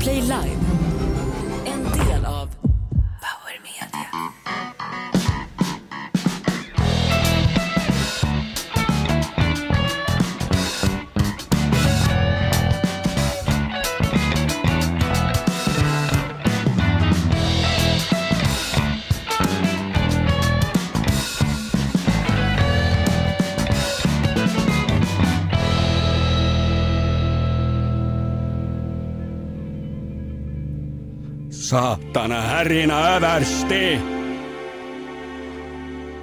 [0.00, 0.79] Play Live.
[32.12, 33.98] Saatana härinä översti!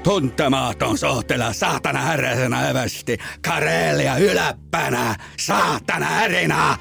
[0.04, 6.78] Tuntematon sohtela, saatana herraisena översti, Karelia yläppänä, saatana härinä!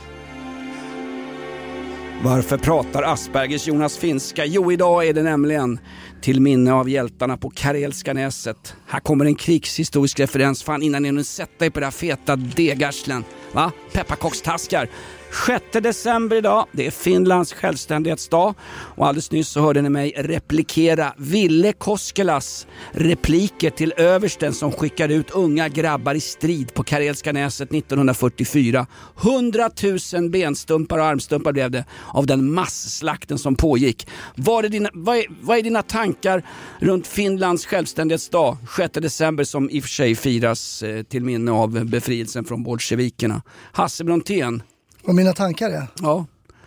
[2.24, 4.45] Varför pratar Aspergers Jonas finska?
[4.45, 5.80] Jo, idag är det nämligen
[6.20, 8.77] till minne av hjältarna på Karelska näset.
[8.86, 12.36] Här kommer en krigshistorisk referens, fan innan ni nu sett dig på det här feta
[12.36, 13.25] degarslen.
[13.52, 13.73] Va?
[13.92, 14.88] Pepparkakstaskar.
[15.36, 21.12] 6 december idag, det är Finlands självständighetsdag och alldeles nyss så hörde ni mig replikera
[21.16, 27.74] Ville Koskelas repliker till översten som skickade ut unga grabbar i strid på Karelska näset
[27.74, 28.86] 1944.
[29.22, 29.70] 100
[30.14, 34.08] 000 benstumpar och armstumpar blev det av den masslakten som pågick.
[34.36, 36.42] Vad är, dina, vad, är, vad är dina tankar
[36.78, 41.84] runt Finlands självständighetsdag 6 december som i och för sig firas eh, till minne av
[41.84, 43.42] befrielsen från bolsjevikerna?
[43.72, 44.62] Hasse Brontén,
[45.06, 45.86] vad mina tankar är?
[46.02, 46.26] Ja.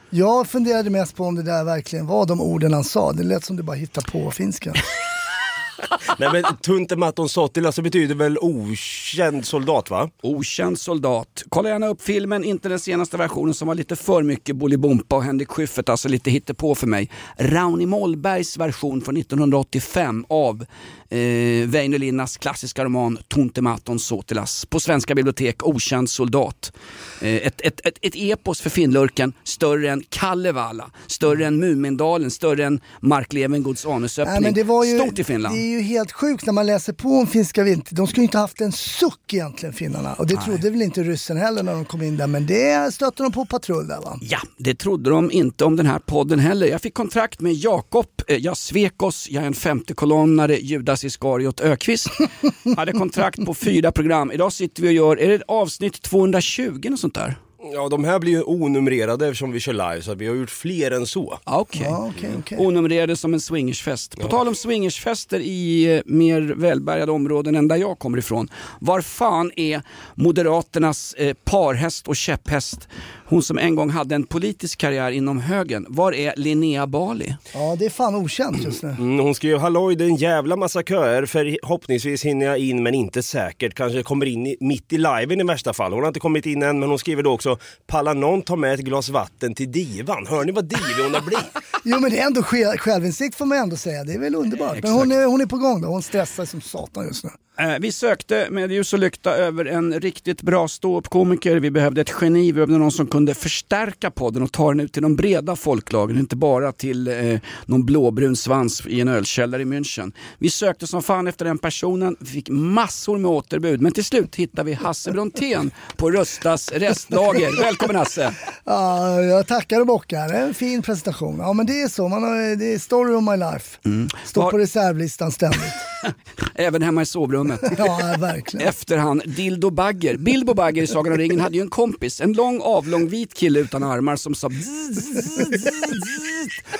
[0.09, 3.13] Jag funderade mest på om det där verkligen var de orden han sa.
[3.13, 4.73] Det lät som du bara hittade på finska.
[6.19, 10.09] Nej men Tuntematon Sottila så betyder väl okänd soldat va?
[10.23, 11.43] Okänd soldat.
[11.49, 15.23] Kolla gärna upp filmen, inte den senaste versionen som var lite för mycket Bolibompa och
[15.23, 17.09] Henrik Schyffert, alltså lite hittepå för mig.
[17.37, 20.65] Rauni Mollbergs version från 1985 av
[21.09, 24.65] eh, Väinö Linnas klassiska roman Tuntematon Sotilas.
[24.65, 26.73] På svenska bibliotek, Okänd soldat.
[27.21, 32.65] Eh, ett, ett, ett, ett epos för finlurken, större än Kalevala, större än Mumindalen, större
[32.65, 34.41] än Mark Levengoods anusöppning.
[34.41, 34.53] Nej,
[34.87, 35.55] ju, Stort i Finland.
[35.55, 37.95] Det är ju helt sjukt när man läser på om finska vinter.
[37.95, 40.13] De skulle inte haft en suck egentligen finnarna.
[40.13, 42.27] Och det trodde väl inte ryssen heller när de kom in där.
[42.27, 44.19] Men det stötte de på patrull där va?
[44.21, 46.67] Ja, det trodde de inte om den här podden heller.
[46.67, 51.61] Jag fick kontrakt med Jakob, eh, jag svek oss, jag är en femtekolonnare, Judas Iskariot
[51.61, 52.07] Ökvist.
[52.77, 54.31] Hade kontrakt på fyra program.
[54.31, 57.35] Idag sitter vi och gör, är det avsnitt 220 och sånt där?
[57.73, 60.91] Ja de här blir ju onumrerade eftersom vi kör live så vi har gjort fler
[60.91, 61.39] än så.
[61.45, 61.81] Ja, Okej.
[61.85, 62.57] Ja, okej, okej.
[62.61, 64.19] Onumrerade som en swingersfest.
[64.19, 68.49] På tal om swingersfester i eh, mer välbärgade områden än där jag kommer ifrån.
[68.79, 69.81] Var fan är
[70.15, 72.87] Moderaternas eh, parhäst och käpphäst?
[73.29, 75.85] Hon som en gång hade en politisk karriär inom högern.
[75.89, 77.35] Var är Linnea Bali?
[77.53, 78.89] Ja, det är fan okänt just nu.
[78.89, 82.93] Mm, hon skrev halloj det är en jävla massa köer förhoppningsvis hinner jag in men
[82.95, 83.73] inte säkert.
[83.73, 85.91] Kanske kommer in i, mitt i liven i värsta fall.
[85.93, 87.57] Hon har inte kommit in än men hon skriver då också
[87.87, 90.25] pallar någon ta med ett glas vatten till divan?
[90.29, 91.45] Hör ni vad divig hon har blivit?
[91.83, 94.03] Jo men det är ändå sj- självinsikt får man ändå säga.
[94.03, 94.83] Det är väl underbart.
[94.83, 95.87] Men hon är, hon är på gång då.
[95.87, 97.29] Hon stressar som satan just nu.
[97.59, 101.55] Eh, Vi sökte med ljus och lykta över en riktigt bra ståuppkomiker.
[101.59, 104.93] Vi behövde ett geni, vi behövde någon som kunde förstärka podden och ta den ut
[104.93, 109.65] till de breda folklagren, inte bara till eh, någon blåbrun svans i en ölkällare i
[109.65, 110.11] München.
[110.37, 114.35] Vi sökte som fan efter den personen, vi fick massor med återbud, men till slut
[114.35, 117.61] hittade vi Hasse Brontén på Röstas restlager.
[117.61, 118.35] Välkommen Hasse!
[118.65, 120.33] Ja, jag tackar och bockar.
[120.33, 121.39] En fin presentation.
[121.39, 122.07] Ja men det är så.
[122.07, 123.77] Man har, det är story of my life.
[124.25, 125.59] Står Var- på reservlistan ständigt.
[126.55, 127.48] Även hemma i sovrummet.
[127.77, 128.67] Ja, verkligen.
[128.67, 130.17] Efter han Dildo Bagger.
[130.17, 133.59] Bilbo Bagger i Sagan om ringen hade ju en kompis, en lång avlång vit kille
[133.59, 134.49] utan armar som sa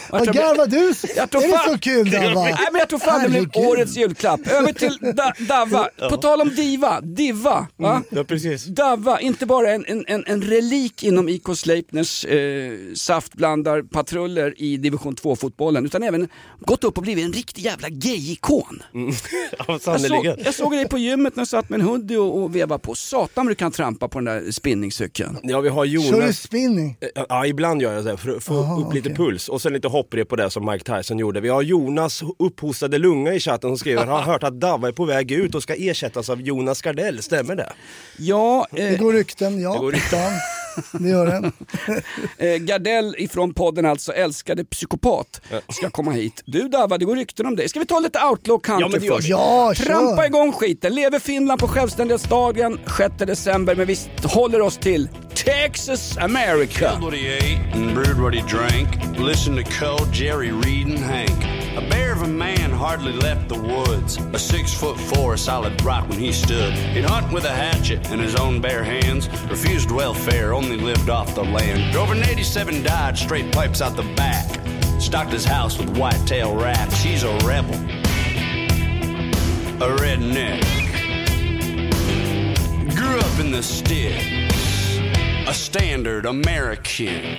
[0.09, 0.93] Vad garvar du?
[1.15, 2.43] Jag tror är det fan- så kul Dava?
[2.43, 4.47] Nej men jag tror fan det blev årets julklapp.
[4.47, 5.89] Över till da, Dava.
[6.09, 7.67] På tal om diva, diva.
[7.77, 8.03] Va?
[8.09, 8.65] Ja precis.
[8.65, 15.15] Dava, inte bara en, en, en, en relik inom IK Sleipners eh, saftblandarpatruller i division
[15.15, 16.27] 2-fotbollen, utan även
[16.59, 18.83] gått upp och blivit en riktig jävla gay-ikon.
[19.57, 20.35] Ja Jag, sannerligen.
[20.35, 22.79] såg, jag såg dig på gymmet när jag satt med en hoodie och, och vevade
[22.79, 22.95] på.
[22.95, 25.37] Satan du kan trampa på den där spinningcykeln.
[25.43, 26.37] Ja vi har Kör du Jonas.
[26.41, 26.97] spinning?
[27.29, 29.17] Ja ibland gör jag det för att få Aha, upp lite okej.
[29.25, 31.39] puls och sen lite hopprep på det som Mike Tyson gjorde.
[31.41, 35.05] Vi har Jonas upphostade lunga i chatten som skriver har hört att Dava är på
[35.05, 37.73] väg ut och ska ersättas av Jonas Gardell, stämmer det?
[38.17, 39.73] Ja, Det eh, går rykten, ja.
[39.73, 40.19] Det går rykten.
[40.91, 41.51] Det gör det.
[42.53, 46.43] eh, Gardell ifrån podden alltså, älskade psykopat, ska komma hit.
[46.45, 47.69] Du Dava, det går rykten om dig.
[47.69, 49.29] Ska vi ta lite outlaw country Ja, men först?
[49.29, 50.25] Ja, Trampa kör.
[50.25, 50.95] igång skiten.
[50.95, 56.79] Lever Finland på självständighetsdagen 6 december, men vi håller oss till Texas America.
[56.79, 58.99] Killed what he ate and brewed what he drank.
[59.17, 61.31] Listened to Cole, Jerry, Reed, and Hank.
[61.77, 64.17] A bear of a man hardly left the woods.
[64.33, 66.73] A six foot four solid rock when he stood.
[66.73, 69.29] He'd hunt with a hatchet in his own bare hands.
[69.49, 71.93] Refused welfare, only lived off the land.
[71.93, 74.45] Drove an 87 Dodge, straight pipes out the back.
[74.99, 77.01] Stocked his house with whitetail rats.
[77.01, 77.75] He's a rebel.
[79.81, 80.65] A redneck.
[82.93, 84.38] Grew up in the sticks.
[85.49, 87.37] A standard American.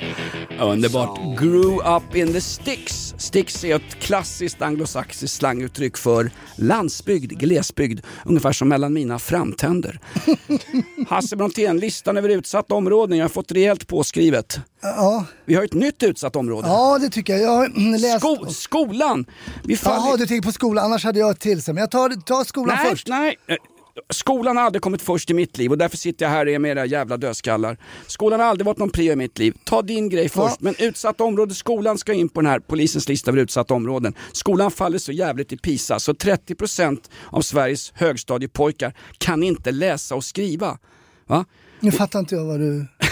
[0.61, 1.37] Underbart.
[1.39, 3.15] Grew up in the sticks.
[3.19, 8.01] Sticks är ett klassiskt anglosaxiskt slanguttryck för landsbygd, glesbygd.
[8.25, 10.01] Ungefär som mellan mina framtänder.
[11.09, 13.19] Hasse Brontén, listan över utsatta områden.
[13.19, 14.61] Jag har fått rejält påskrivet.
[14.83, 16.69] Ja, Vi har ett nytt utsatt område.
[16.69, 17.43] ja det tycker jag.
[17.43, 18.21] Jag har läst...
[18.21, 19.27] Sko skolan!
[19.65, 19.79] Vi.
[19.85, 21.75] Jaha, du tänker på skolan, annars hade jag ett till sen.
[21.75, 23.09] Men jag tar, tar skolan nej, först.
[23.09, 23.37] nej.
[24.11, 26.87] Skolan har aldrig kommit först i mitt liv och därför sitter jag här med era
[26.87, 27.77] jävla dödskallar.
[28.07, 29.55] Skolan har aldrig varit någon prio i mitt liv.
[29.65, 30.61] Ta din grej först.
[30.61, 34.15] Men utsatta områden, skolan ska in på den här polisens lista över utsatta områden.
[34.33, 36.99] Skolan faller så jävligt i PISA så 30%
[37.31, 40.79] av Sveriges högstadiepojkar kan inte läsa och skriva.
[41.27, 41.45] Va?
[41.81, 42.87] Nu fattar inte jag vad du...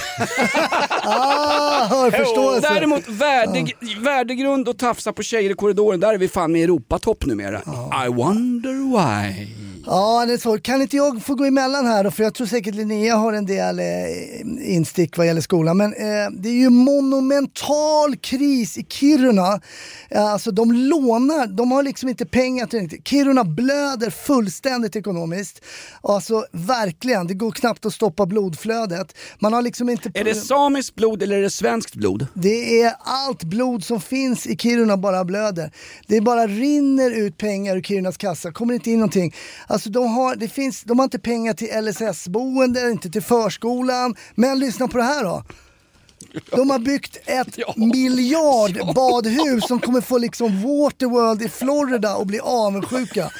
[1.04, 2.74] ah, hör förståelse.
[2.74, 7.26] Däremot värdig, värdegrund och tafsa på tjejer i korridoren, där är vi fan med Europatopp
[7.26, 7.58] numera.
[8.06, 9.57] I wonder why.
[9.90, 10.62] Ja, det är svårt.
[10.62, 12.10] Kan inte jag få gå emellan här då?
[12.10, 13.84] För jag tror säkert Linnea har en del eh,
[14.74, 15.76] instick vad gäller skolan.
[15.76, 19.60] Men eh, det är ju monumental kris i Kiruna.
[20.08, 23.08] Eh, alltså de lånar, de har liksom inte pengar till det.
[23.08, 25.64] Kiruna blöder fullständigt ekonomiskt.
[26.02, 29.16] Alltså verkligen, det går knappt att stoppa blodflödet.
[29.38, 30.10] Man har liksom inte...
[30.14, 32.26] Är det samiskt blod eller är det svenskt blod?
[32.34, 35.70] Det är allt blod som finns i Kiruna bara blöder.
[36.06, 39.34] Det bara rinner ut pengar ur Kirunas kassa, kommer inte in någonting.
[39.66, 44.14] Alltså de har, det finns, de har inte pengar till LSS-boende, inte till förskolan.
[44.34, 45.44] Men lyssna på det här då.
[46.50, 47.74] De har byggt ett Ja.
[47.76, 53.30] miljardbadhus som kommer få liksom Waterworld i Florida och bli avundsjuka.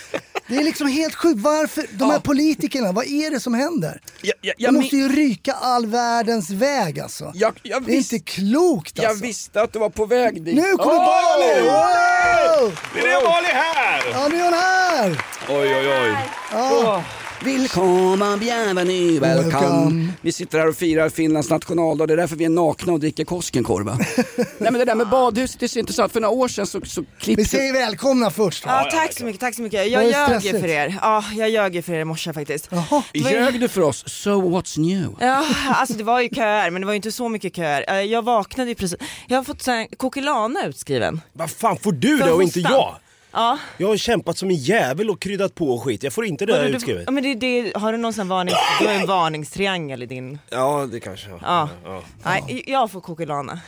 [0.49, 1.41] Det är liksom helt sjukt.
[1.41, 1.85] Varför?
[1.93, 2.21] De här Ja.
[2.21, 4.01] politikerna, vad är det som händer?
[4.23, 7.33] Jag, jag, De jag, måste ju ryka all världens väg alltså.
[7.35, 9.25] jag, jag, Det är inte klokt jag alltså.
[9.25, 10.55] visste att du var på väg dit.
[10.55, 11.07] Nu kommer Åh!
[11.07, 11.61] Bali!
[11.63, 12.79] Wow!
[12.95, 14.03] Linnea Bali här!
[14.13, 15.25] Ja, nu är hon här!
[15.49, 16.17] Oj, oj, oj.
[16.53, 17.03] Ja.
[17.45, 19.53] Välkomna, bienvenue, welcome.
[19.53, 20.13] Welcome.
[20.21, 23.25] Vi sitter här och firar Finlands nationaldag, det är därför vi är nakna och dricker
[23.25, 23.95] Koskenkorva.
[24.37, 27.01] Nej men det där med badhuset är så intressant, för några år sedan så, så
[27.01, 27.45] Vi klippte...
[27.45, 28.65] säger välkomna först.
[28.67, 29.91] Ja, tack så mycket, tack så mycket.
[29.91, 30.99] Jag ljög ju för er.
[31.03, 32.69] Ja, jag ljög ju för er i morse faktiskt.
[32.71, 33.03] Jaha.
[33.15, 34.05] Var Ljög du för oss?
[34.09, 35.15] So what's new?
[35.21, 37.85] Ja, alltså det var ju köer, men det var ju inte så mycket köer.
[37.89, 41.21] Eh, Jag vaknade ju precis, jag har fått så här Kokilana utskriven.
[41.33, 42.95] Vad fan får du För det och inte jag?
[43.33, 43.59] Ja.
[43.77, 46.03] Jag har kämpat som en jävel och kryddat på och skit.
[46.03, 47.03] Jag får inte det där du, utskrivet.
[47.07, 50.39] ja, men det, det, har du någon sån varning, du har en varningstriangel i din...
[50.51, 51.69] Ja, det kanske jag Ja.
[51.85, 52.03] ja.
[52.25, 53.61] Nej, jag får Kokilana.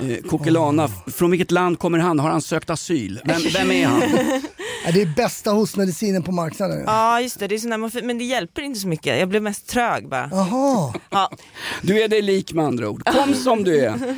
[0.00, 2.18] Eh, Kokilana, f- från vilket land kommer han?
[2.18, 3.20] Har han sökt asyl?
[3.24, 4.00] Vem, vem är han?
[4.94, 6.82] Det är bästa hostmedicinen på marknaden.
[6.86, 9.18] Ja just det, det är sån där, men det hjälper inte så mycket.
[9.18, 10.28] Jag blev mest trög bara.
[10.32, 10.94] Jaha.
[11.10, 11.30] Ja.
[11.82, 13.04] Du är dig lik med andra ord.
[13.04, 13.94] Kom som du är.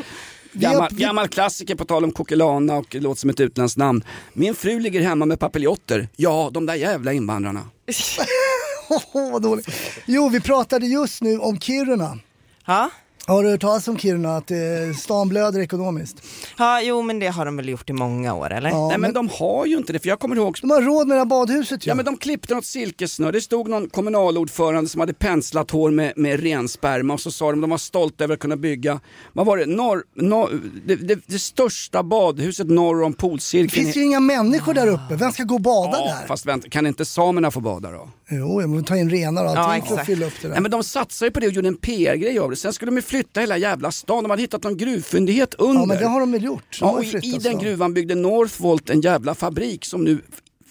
[0.52, 4.04] Gammal, Vi- gammal klassiker på tal om Kokilana och låter som ett utländskt namn.
[4.32, 6.08] Min fru ligger hemma med papiljotter.
[6.16, 7.60] Ja, de där jävla invandrarna.
[9.14, 9.68] Åh, vad dåligt.
[10.06, 12.18] Jo, vi pratade just nu om Kiruna.
[12.66, 12.90] Ja.
[13.26, 14.56] Har du hört talas om Kiruna, att eh,
[14.98, 16.22] stan blöder ekonomiskt?
[16.58, 18.70] ja, jo men det har de väl gjort i många år eller?
[18.70, 20.82] Ja, Nej men men de har ju inte det, för jag kommer ihåg de har
[20.82, 21.88] råd med det här badhuset ju.
[21.90, 26.12] Ja men de klippte något silkessnöre, det stod någon kommunalordförande som hade penslat hår med,
[26.16, 29.00] med rensperma och så sa de de var stolta över att kunna bygga,
[29.32, 33.70] vad var det, norr, norr, det, det, det största badhuset norr om Det polcirkeln.
[33.84, 36.26] finns ju inga människor där uppe, vem ska gå och bada ja, där?
[36.26, 38.08] fast vänta, kan inte samerna få bada då?
[38.34, 40.54] Jo, jag måste ta in renar och allting Ja, för att fylla upp det där.
[40.54, 42.90] Nej men de satsade ju på det och gjorde en PR-grej av det, sen skulle
[42.90, 45.80] de ju flytta hela jävla stan, de hade hittat någon gruvfyndighet under.
[45.80, 46.78] ja, men det har de väl gjort.
[46.80, 50.20] De Ja, och i, den gruvan byggde Northvolt en jävla fabrik som nu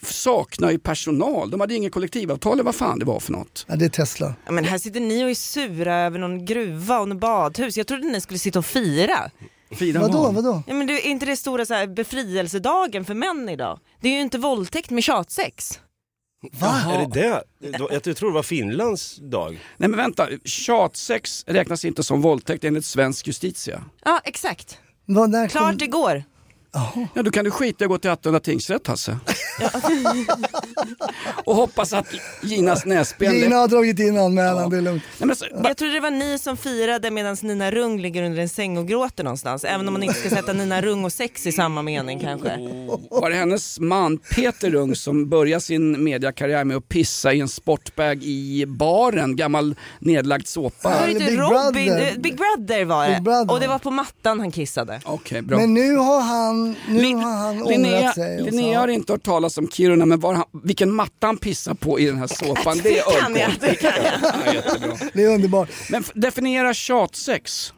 [0.04, 1.50] saknar ju personal.
[1.52, 3.66] De hade inget kollektivavtal eller vad fan det var för något.
[3.68, 4.34] Ja, det är Tesla.
[4.46, 7.78] Ja, men här sitter ni och är sura över någon gruva och något badhus.
[7.78, 9.32] Jag trodde ni skulle sitta och fira.
[9.72, 10.34] Fira Vadå, vad?
[10.34, 10.64] vadå?
[10.68, 13.80] Ja, men det är inte det stora så här, befrielsedagen för män idag?
[14.02, 15.80] Det är ju inte våldtäkt med tjatsex.
[16.52, 16.94] Va?
[16.94, 17.44] Är det det?
[18.06, 19.52] Jag tror det var Finlands dag.
[19.78, 23.84] Nej men vänta, tjatsex räknas inte som våldtäkt enligt svensk justitia.
[24.06, 24.80] Ja exakt,
[25.50, 26.24] klart igår.
[26.74, 29.18] Ja då kan du skita i att gå till Attunda tingsrätt Hasse.
[31.46, 32.08] och hoppas att
[32.42, 33.34] Ginas näsben...
[33.36, 35.04] Gina har dragit in anmälan, det är lugnt.
[35.20, 38.42] Nej, men ba- Jag trodde det var ni som firade medan Nina Rung ligger under
[38.42, 39.64] en säng och gråter någonstans.
[39.64, 42.58] Även om man inte ska sätta Nina Rung och sex i samma mening kanske.
[43.10, 47.50] var det hennes man Peter Rung som började sin mediakarriär med att pissa i en
[47.50, 50.90] sportbag i baren, gammal nedlagd såpa?
[50.90, 51.86] Var det eller inte Big Robin?
[51.86, 52.18] Brother.
[52.18, 53.14] Big Brother var det.
[53.16, 53.52] Big Brother.
[53.52, 55.02] Och det var på mattan han kissade.
[55.06, 55.58] Okej, bra.
[55.58, 58.42] Men nu har han han, nu Lin- har han Linnea, ångrat sig.
[58.44, 62.00] Linnea har inte hört talas om Kiruna, men var han, vilken matta han pissar på
[62.00, 64.14] i den här såpan, det är kan jag, det kan jag.
[64.56, 64.98] Ja.
[65.14, 65.70] Det är underbart.
[65.90, 67.74] Men definiera tjatsex.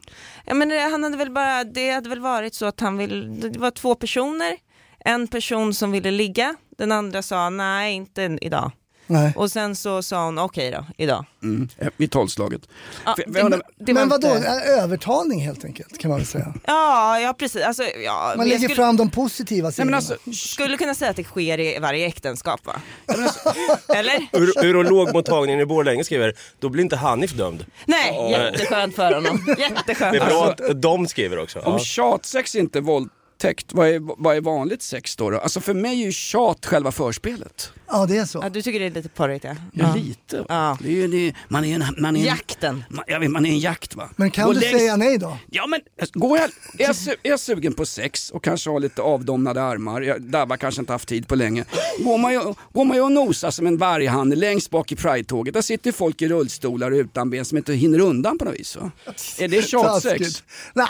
[0.45, 3.39] Ja, men det, han hade väl bara, det hade väl varit så att han vill,
[3.41, 4.57] det var två personer,
[5.05, 8.71] en person som ville ligga, den andra sa nej inte idag.
[9.13, 9.33] Nej.
[9.35, 11.25] Och sen så sa hon okej då, idag.
[11.43, 11.69] Mm.
[11.77, 12.61] eh, Vid tolvslaget.
[13.05, 16.53] Ja, det, Men vadå, inte- övertalning helt enkelt kan man väl säga.
[16.65, 17.61] Ja, ja precis.
[17.63, 19.97] Alltså, ja, Man lägger skulle, fram de positiva sidorna.
[19.97, 22.73] alltså, skulle kunna säga att det sker i varje äktenskap va?
[23.95, 24.27] Eller?
[24.31, 27.65] Ur- Urologmottagningen i Borlänge skriver, då blir inte Hanif dömd.
[27.85, 29.55] Nej, jätteskönt för honom.
[29.57, 30.11] Jätteskönt.
[30.13, 31.59] Det är bra Alltså, att de skriver också.
[31.59, 31.79] om Ja.
[31.79, 35.39] tjatsex inte är våldtäkt, vad är, vad är vanligt sex då, då?
[35.39, 37.71] Alltså för mig är ju tjat själva förspelet.
[37.87, 38.39] Ja det är så.
[38.43, 39.55] ja, du tycker det är lite porrigt ja.
[39.73, 40.45] Ja, lite.
[40.49, 40.77] Ja.
[40.81, 42.83] Det är ju, det, man är en, man är en, Jakten.
[42.89, 44.09] Man, jag vet, man är en jakt va.
[44.15, 45.37] Men kan Gå du längst- säga nej då?
[45.49, 45.81] Ja men
[46.13, 49.63] går jag, är, jag, su- är jag sugen på sex och kanske har lite avdomnade
[49.63, 51.65] armar, jag, Dabba kanske inte haft tid på länge.
[51.99, 52.39] Går man ju,
[52.73, 55.53] går man ju och nosar som en varghanne längst bak i Pride-tåget.
[55.53, 58.75] Där sitter folk i rullstolar och utan ben som inte hinner undan på något vis.
[58.75, 58.91] Va?
[59.37, 60.03] Är det tjatsex?
[60.19, 60.43] Taskigt.
[60.73, 60.87] Nej,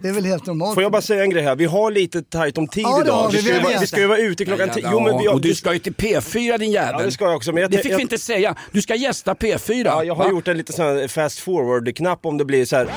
[0.00, 0.74] det är väl helt normalt.
[0.74, 1.56] Får jag bara säga en grej här?
[1.56, 3.12] Vi har lite tajt om tid Ja, idag.
[3.14, 3.36] har vi.
[3.36, 4.88] Vi ska, vara, vi ska ju vara ute klockan tio.
[4.92, 6.94] Jo, men vi, och du ska ju till P4 din jävel.
[6.98, 8.54] Ja, det ska jag också, men jag- det fick jag- vi inte säga.
[8.72, 9.82] Du ska gästa P4.
[9.86, 10.30] Ja, jag har va?
[10.30, 12.88] gjort en liten sån här fast forward-knapp om det blir så här.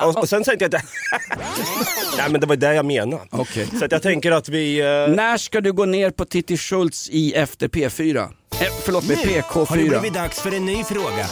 [0.00, 0.82] Och, och sen tänkte jag att...
[2.18, 3.22] Nej men det var det jag menade.
[3.30, 3.66] Okej.
[3.78, 4.80] Så att jag tänker att vi...
[4.80, 8.16] eh, När ska du gå ner på Titti Schultz i efter P4?
[8.18, 8.28] Eh,
[8.82, 9.88] förlåt mig, Har det PK4.
[10.00, 11.26] blivit dags för en ny fråga?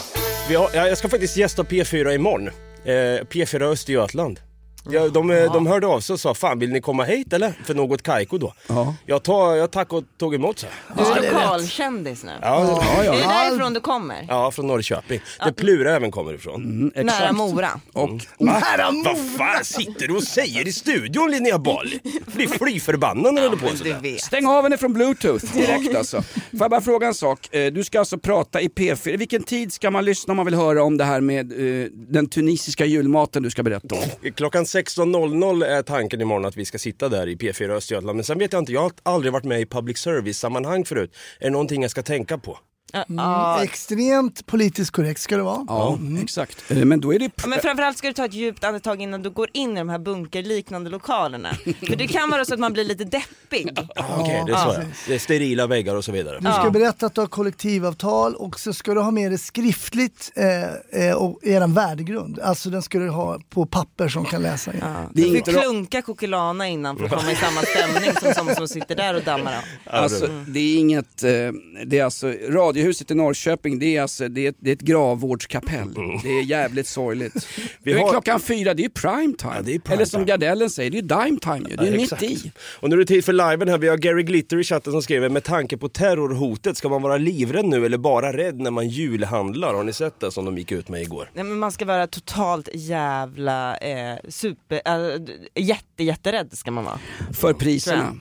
[0.49, 2.49] vi har, ja, jag ska faktiskt gästa P4 imorgon.
[2.85, 4.40] Eh, P4 Östergötland.
[4.90, 7.52] Ja, de, eh, de hörde av sig och sa, fan vill ni komma hit eller?
[7.64, 8.54] För något kajko då.
[8.66, 8.95] Ja.
[9.07, 10.66] Jag, tar, jag tack och tog emot så.
[10.97, 12.30] Du är lokalkändis nu.
[12.42, 13.14] Ja, Ja, ja.
[13.14, 14.25] Är det därifrån du kommer?
[14.28, 15.21] ja, från Norrköping.
[15.45, 16.64] Där Plura även kommer ifrån.
[16.64, 17.21] Mm, exakt.
[17.21, 17.80] Nära Mora.
[17.92, 21.99] Och, Nära Vad fan sitter du och säger i studion Linnea Bali?
[22.26, 24.16] Blir fly förbannad när du håller på Du sådär.
[24.18, 26.23] Stäng av henne från bluetooth direkt alltså.
[26.23, 27.54] Får jag bara fråga en sak?
[27.54, 29.16] Eh, Du ska alltså prata i P4.
[29.16, 31.52] Vilken tid ska man lyssna om man vill höra om det här med
[31.83, 34.30] eh, den tunisiska julmaten du ska berätta om?
[34.35, 38.16] Klockan 16.00 är tanken imorgon att vi ska sitta där i P4 Östergötland.
[38.16, 41.16] Men sen vet jag inte, jag har aldrig varit med i public service-sammanhang förut.
[41.40, 42.58] Är det någonting jag ska tänka på?
[43.09, 45.64] Ja, Extremt politiskt korrekt ska det vara.
[45.68, 46.71] Ja, exakt.
[46.71, 47.30] Eh, Men då är det...
[47.37, 49.88] Ja, Men framförallt ska du ta ett djupt andetag innan du går in i de
[49.88, 51.49] här bunkerliknande lokalerna.
[51.88, 53.78] För det kan vara så att man blir lite deppig.
[54.18, 54.80] Okej, det är så ja.
[55.07, 56.37] Det är sterila väggar och så vidare.
[56.40, 56.71] Du ska Ja.
[56.71, 61.14] berätta att du har kollektivavtal och så ska du ha med det skriftligt eh, eh,
[61.16, 62.38] och er värdegrund.
[62.40, 64.71] Alltså den ska du ha på papper som kan läsa.
[64.75, 64.78] Ja.
[64.83, 65.11] Ja.
[65.14, 68.54] Det är Du får klunka kokolana innan för att komma i samma stämning som de
[68.54, 69.62] som sitter där och dammar av.
[70.02, 71.30] Alltså, det är inget, eh,
[71.87, 72.26] det är alltså,
[72.78, 75.94] Radiohuset i Norrköping, det är alltså, det är, det är ett gravvårdskapell.
[76.23, 77.49] Det är jävligt sorgligt.
[77.82, 79.52] Vi har- klockan fyra, det är prime time.
[79.56, 80.26] Ja, det är prime Eller som time.
[80.26, 81.76] Gardellen säger, det är dime time ju.
[81.76, 82.52] Det är Ja, mitt i.
[82.80, 83.78] Och nu är det tid för liven här.
[83.78, 87.16] Vi har Gary Glitter i chatten som skriver med tanke på terrorhotet, ska man vara
[87.16, 89.75] livrädd nu eller bara rädd när man julhandlar?
[89.75, 91.30] Har ni sett det som de gick ut med igår?
[91.35, 95.20] Nej, men man ska vara totalt jävla eh, super, äh,
[95.54, 96.99] jätte, jätterädd ska man vara.
[97.32, 98.16] För priserna.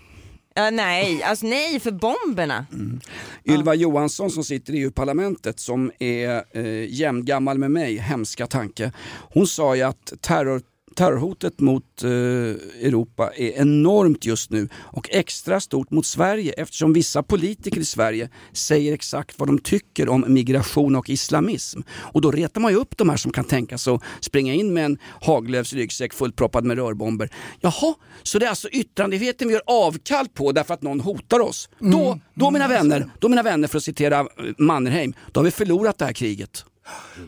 [0.57, 2.65] Uh, nej, alltså nej för bomberna.
[2.73, 2.99] Mm.
[3.45, 8.91] Ylva Johansson som sitter i EU-parlamentet som är eh, jämngammal med mig, hemska tanke.
[9.33, 10.61] Hon sa ju att terror,
[10.97, 12.09] terrorhotet mot eh,
[12.87, 18.29] Europa är enormt just nu och extra stort mot Sverige eftersom vissa politiker i Sverige
[18.51, 21.81] säger exakt vad de tycker om migration och islamism.
[21.97, 24.73] Och då retar man ju upp de här som kan tänka sig att springa in
[24.73, 27.29] med en Haglöfs ryggsäck fullproppad med rörbomber.
[27.59, 31.69] Jaha, så det är alltså yttrandefriheten vi gör avkall på därför att någon hotar oss.
[31.79, 34.27] Då, då mina vänner, då mina vänner för att citera
[34.57, 36.65] Mannerheim, då har vi förlorat det här kriget.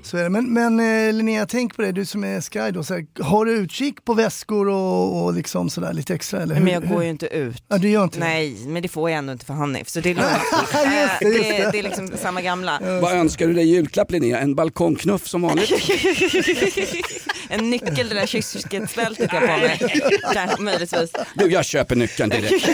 [0.04, 0.30] Så är det.
[0.30, 3.46] Men, men eh, Linnea, tänk på det, du som är Sky då, så här, har
[3.46, 6.42] du utkik på väskor och, och liksom sådär lite extra?
[6.42, 6.64] Eller hur?
[6.64, 7.64] Men jag går ju inte ut.
[7.68, 8.26] Ja, du gör inte det?
[8.26, 10.30] Nej, men det får jag ändå inte för Hanif, så det är lugnt.
[10.74, 11.72] Just det, Eh, just det, det.
[11.72, 12.80] det är liksom samma gamla.
[13.02, 14.40] Vad önskar du dig i julklapp Linnea?
[14.40, 15.70] En balkongknuff som vanligt?
[17.52, 20.02] En nyckel till det där kylskåpsbältet jag har på mig.
[20.34, 21.12] Kanske, möjligtvis.
[21.34, 22.68] Du, jag köper nyckeln direkt.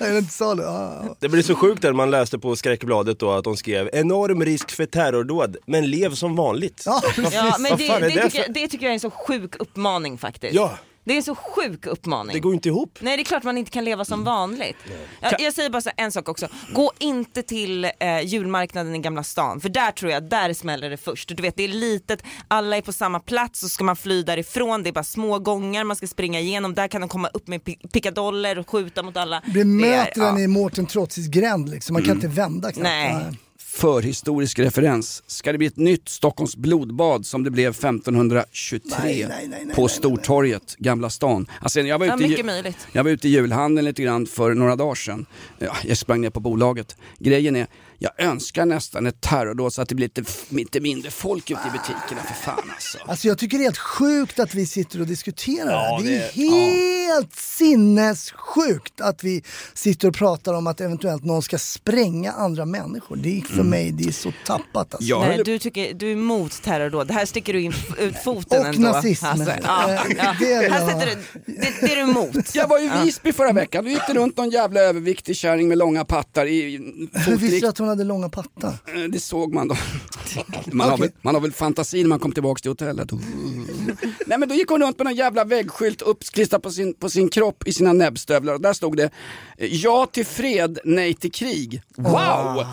[0.00, 0.54] Är det inte så?
[0.58, 1.16] Ja.
[1.20, 4.70] Det blir så sjukt när man läste på skräckbladet då att de skrev enorm risk
[4.70, 6.82] för terrordåd, men lev som vanligt.
[6.86, 7.34] Ja, precis.
[7.34, 10.18] Ja, men det, det, det tycker jag, det tycker jag är en så sjuk uppmaning
[10.18, 10.54] faktiskt.
[10.54, 10.78] Ja.
[11.04, 12.34] Det är en så sjuk uppmaning.
[12.34, 12.98] Det går inte ihop.
[13.00, 14.76] Nej det är klart man inte kan leva som vanligt.
[15.20, 19.22] Jag, jag säger bara så en sak också, gå inte till eh, julmarknaden i Gamla
[19.24, 21.28] stan för där tror jag, där smäller det först.
[21.36, 24.82] Du vet det är litet, alla är på samma plats så ska man fly därifrån,
[24.82, 27.60] det är bara små gångar man ska springa igenom, där kan de komma upp med
[27.64, 29.42] pi- pickadoller och skjuta mot alla.
[29.46, 30.40] Vi möter den ja.
[30.44, 32.82] i Mårten Trotzis gränd liksom, man kan inte vända knappt.
[32.82, 33.38] Nej.
[33.82, 35.22] Förhistorisk referens.
[35.26, 39.74] Ska det bli ett nytt Stockholms blodbad som det blev 1523 Nej, nej, nej, nej,
[39.74, 41.46] på nej, Stortorget, Gamla stan?
[41.60, 44.76] Alltså, jag, var Ja, ute i, jag var ute i julhandeln lite grann för några
[44.76, 45.26] dagar sedan.
[45.58, 46.96] Ja, jag sprang ner på bolaget.
[47.18, 47.66] Grejen är,
[48.02, 51.70] jag önskar nästan ett terrordåd så att det blir lite, lite mindre folk ute i
[51.70, 52.98] butikerna för fan alltså.
[53.06, 56.04] Alltså jag tycker det är helt sjukt att vi sitter och diskuterar det Ja, här.
[56.04, 56.16] Det
[56.46, 59.42] är det- helt sinnessjukt att vi
[59.74, 63.16] sitter och pratar om att eventuellt någon ska spränga andra människor.
[63.16, 65.18] Det är för mig det är så tappat alltså.
[65.20, 67.06] Nej, du, tycker, du är emot terrordåd.
[67.06, 68.80] Det här sticker du in ut foten Och ändå.
[68.88, 69.48] nazismen.
[69.64, 70.36] ja, Eh, ja.
[70.38, 72.54] det jag Här sätter du, det, det är du emot.
[72.54, 75.78] Jag var i Visby förra veckan, då gick det runt någon jävla överviktig kärring med
[75.78, 76.76] långa pattar i i
[77.12, 77.76] Hur visste fotrikt.
[77.92, 78.68] Hade långa pattar?
[78.68, 79.76] Eh, Det såg man då.
[80.72, 83.10] Man, har väl, man har väl fantasi när man kom tillbaka till hotellet.
[84.26, 87.28] Nej men då gick hon runt med någon jävla väggskylt uppklistrad på sin, på sin
[87.28, 89.10] kropp i sina näbbstövlar och där stod det
[89.58, 91.82] Ja till fred, nej till krig.
[91.96, 92.12] Wow!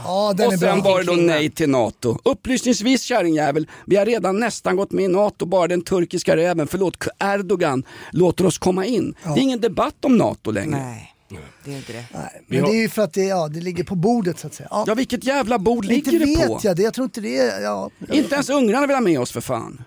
[0.04, 0.92] Ja, den och är sen bra.
[0.92, 2.18] var det då nej till NATO.
[2.24, 7.08] Upplysningsvis kärringjävel, vi har redan nästan gått med i NATO, bara den turkiska räven, förlåt,
[7.20, 9.16] Erdogan låter oss komma in.
[9.24, 10.78] Det är ingen debatt om NATO längre.
[10.78, 11.16] Nej,
[11.64, 12.06] det är inte det.
[12.14, 14.54] Nej, men det är ju för att det, ja, det ligger på bordet så att
[14.54, 14.68] säga.
[14.72, 14.84] Ja.
[14.88, 16.60] Ja vilket jävla bord inte ligger det vet på?
[16.64, 17.62] jag det, jag tror inte det är...
[17.62, 19.82] Ja, Inte ens ungrarna vill ha med oss för fan.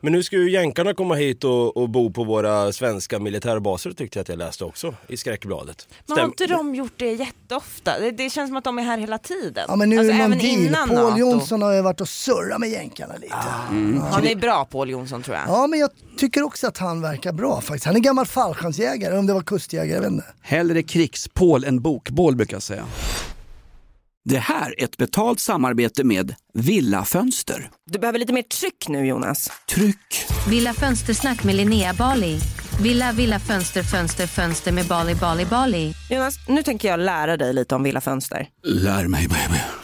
[0.00, 4.18] Men nu ska ju jänkarna komma hit och, och bo på våra svenska militärbaser tyckte
[4.18, 5.88] jag att jag läste också i skräckbladet.
[6.06, 7.98] Men har inte de gjort det jätteofta?
[7.98, 9.64] Det, det känns som att de är här hela tiden.
[9.68, 10.88] ja men nu alltså, är det någon även deal.
[10.88, 11.18] Paul.
[11.18, 13.34] Jonsson har ju varit och surrat med jänkarna lite.
[14.10, 15.48] Han är bra Paul Jonsson tror jag.
[15.48, 17.86] Ja men jag tycker också att han verkar bra faktiskt.
[17.86, 20.24] Han är gammal fallskärmsjägare, om det var kustjägare, jag vet inte.
[20.40, 20.82] Hellre
[21.14, 22.86] krigspål än bokbål brukar jag säga.
[24.24, 27.70] Det här är ett betalt samarbete med Villa Fönster.
[27.90, 29.50] Du behöver lite mer tryck nu Jonas.
[29.74, 30.26] Tryck!
[30.48, 32.38] Villa Fönstersnack med Linnea Bali.
[32.82, 35.94] Villa, villa, fönster, fönster, fönster med Bali, Bali, Bali.
[36.10, 38.48] Jonas, nu tänker jag lära dig lite om Villa Fönster.
[38.62, 39.83] Lär mig baby.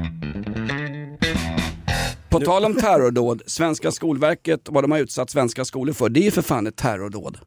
[2.31, 6.23] På tal om terrordåd, Svenska Skolverket, vad de har utsatt svenska skolor för, det är
[6.23, 7.37] ju för fan ett terrordåd.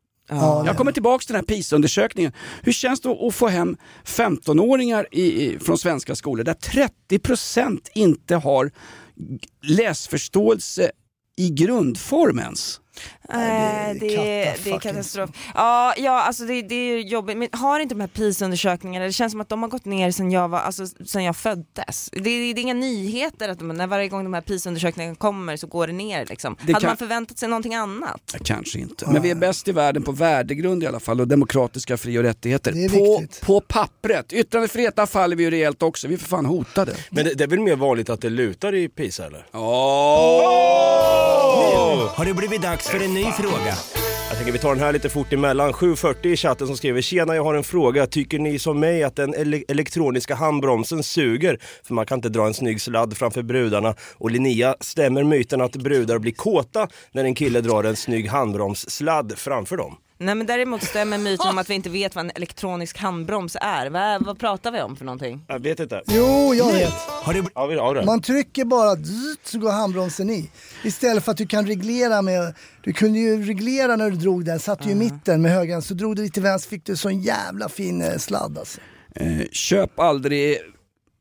[0.66, 2.32] Jag kommer tillbaka till den här PISA-undersökningen.
[2.62, 6.54] Hur känns det att få hem 15-åringar i, i, från svenska skolor där
[7.10, 8.70] 30% inte har
[9.62, 10.90] läsförståelse
[11.36, 12.80] i grundform ens?
[13.28, 15.30] Nej, det, det är är, det är katastrof.
[15.54, 17.36] Ja, ja alltså det, det är jobbigt.
[17.36, 20.30] Men har inte de här PISA-undersökningarna, det känns som att de har gått ner sen
[20.30, 22.10] jag, var, alltså, sen jag föddes.
[22.12, 25.56] Det, det, det är inga nyheter att de, när varje gång de här PISA-undersökningarna kommer
[25.56, 26.26] så går det ner.
[26.26, 26.56] Liksom.
[26.62, 28.20] Det Hade kan- man förväntat sig någonting annat?
[28.32, 31.28] Ja, Kanske inte, men vi är bäst i världen på värdegrund i alla fall och
[31.28, 32.72] demokratiska fri och rättigheter.
[32.72, 33.46] På, viktigt.
[33.46, 34.32] på pappret.
[34.32, 36.92] Yttrandefriheten faller vi ju rejält också, vi är för fan hotade.
[37.10, 39.46] Men det, det är väl mer vanligt att det lutar i PISA eller?
[41.94, 43.66] Har det blivit dags för en ny fråga?
[43.66, 43.74] Ja,
[44.28, 45.72] Jag tänker vi tar den här lite fort emellan.
[45.72, 48.06] 740 i chatten som skriver Tjena jag har en fråga.
[48.06, 51.58] Tycker ni som mig att den ele- elektroniska handbromsen suger?
[51.84, 53.94] För man kan inte dra en snygg sladd framför brudarna.
[54.14, 59.32] Och Linnea, stämmer myten att brudar blir kåta när en kille drar en snygg handbromssladd
[59.36, 59.96] framför dem?
[60.24, 63.90] Nej men däremot stämmer myten om att vi inte vet vad en elektronisk handbroms är.
[63.90, 65.44] Vad, vad pratar vi om för någonting?
[65.48, 66.02] Jag vet inte.
[66.06, 66.92] Jo, jag vet.
[66.92, 68.04] Har det, Ja, vi har det.
[68.04, 68.96] Man trycker bara
[69.44, 70.50] så går handbromsen i.
[70.84, 74.58] Istället för att du kan reglera med, du kunde ju reglera när du drog den,
[74.58, 77.68] satt du i mitten med högern så drog du lite vänster fick du sån jävla
[77.68, 78.80] fin eh, sladd alltså.
[79.16, 80.58] Eh, köp aldrig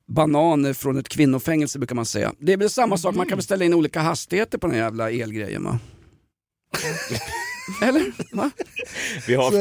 [0.08, 2.34] bananer från ett kvinnofängelse brukar man säga.
[2.40, 4.84] Det är väl samma sak, man kan väl ställa in olika hastigheter på den här
[4.84, 5.80] jävla elgrejen va?
[7.82, 8.36] Eller?
[8.36, 8.52] Va?
[9.28, 9.52] Vi har,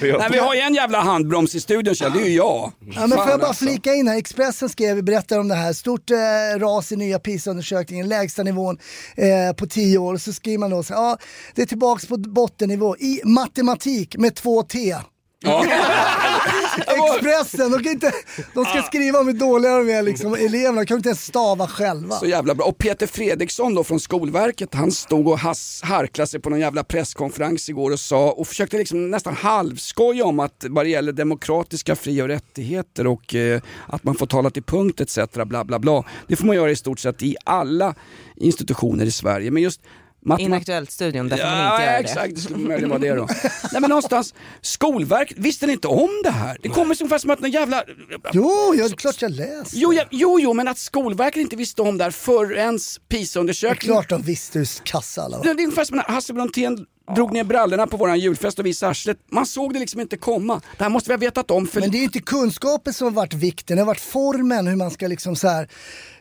[0.00, 2.36] vi har, Nej, vi har ju en jävla handbroms i studion Kjell, det är ju
[2.36, 2.72] jag.
[2.94, 3.64] Ja, men får jag bara alltså.
[3.64, 8.08] flika in här, Expressen skrev, berättar om det här, stort eh, ras i nya PISA-undersökningen,
[8.08, 8.78] lägsta nivån
[9.16, 10.16] eh, på 10 år.
[10.16, 11.18] Så skriver man då så ja,
[11.54, 14.96] det är tillbaks på bottennivå i matematik med två T.
[16.78, 18.12] Expressen, de, kan inte,
[18.54, 22.14] de ska skriva om hur dåliga de är liksom, eleverna, kan inte ens stava själva.
[22.14, 22.66] Så jävla bra.
[22.66, 26.84] Och Peter Fredriksson då från Skolverket, han stod och has, harklade sig på någon jävla
[26.84, 31.96] presskonferens igår och sa och försökte liksom nästan halvskoja om att vad det gäller demokratiska
[31.96, 35.18] fri och rättigheter och eh, att man får tala till punkt etc.
[35.32, 36.04] Bla, bla, bla.
[36.28, 37.94] Det får man göra i stort sett i alla
[38.36, 39.50] institutioner i Sverige.
[39.50, 39.80] Men just
[40.24, 41.98] matematik Inaktuellt-studion, där får man Ja, inte göra det.
[41.98, 43.28] exakt, det skulle möjligen vara det då.
[43.72, 46.58] Nej men någonstans, Skolverket, visste ni inte om det här?
[46.62, 47.84] Det kommer ungefär som att någon jävla...
[48.32, 49.64] Jo, ja, det är klart jag läser.
[49.78, 53.08] Jo, ja, jo, jo, men att Skolverket inte visste om det här förrän Det är
[53.18, 55.44] PISA-undersökningen klart de visste hur kassa alla var.
[55.44, 58.90] det är ungefär som när Hasse Brontén drog ner brallorna på våran julfest och visade
[58.90, 59.18] arslet.
[59.30, 60.60] Man såg det liksom inte komma.
[60.78, 63.04] Det här måste vi ha vetat om för Men det är ju inte kunskapen som
[63.04, 65.68] har varit vikten, det har varit formen hur man ska liksom så här.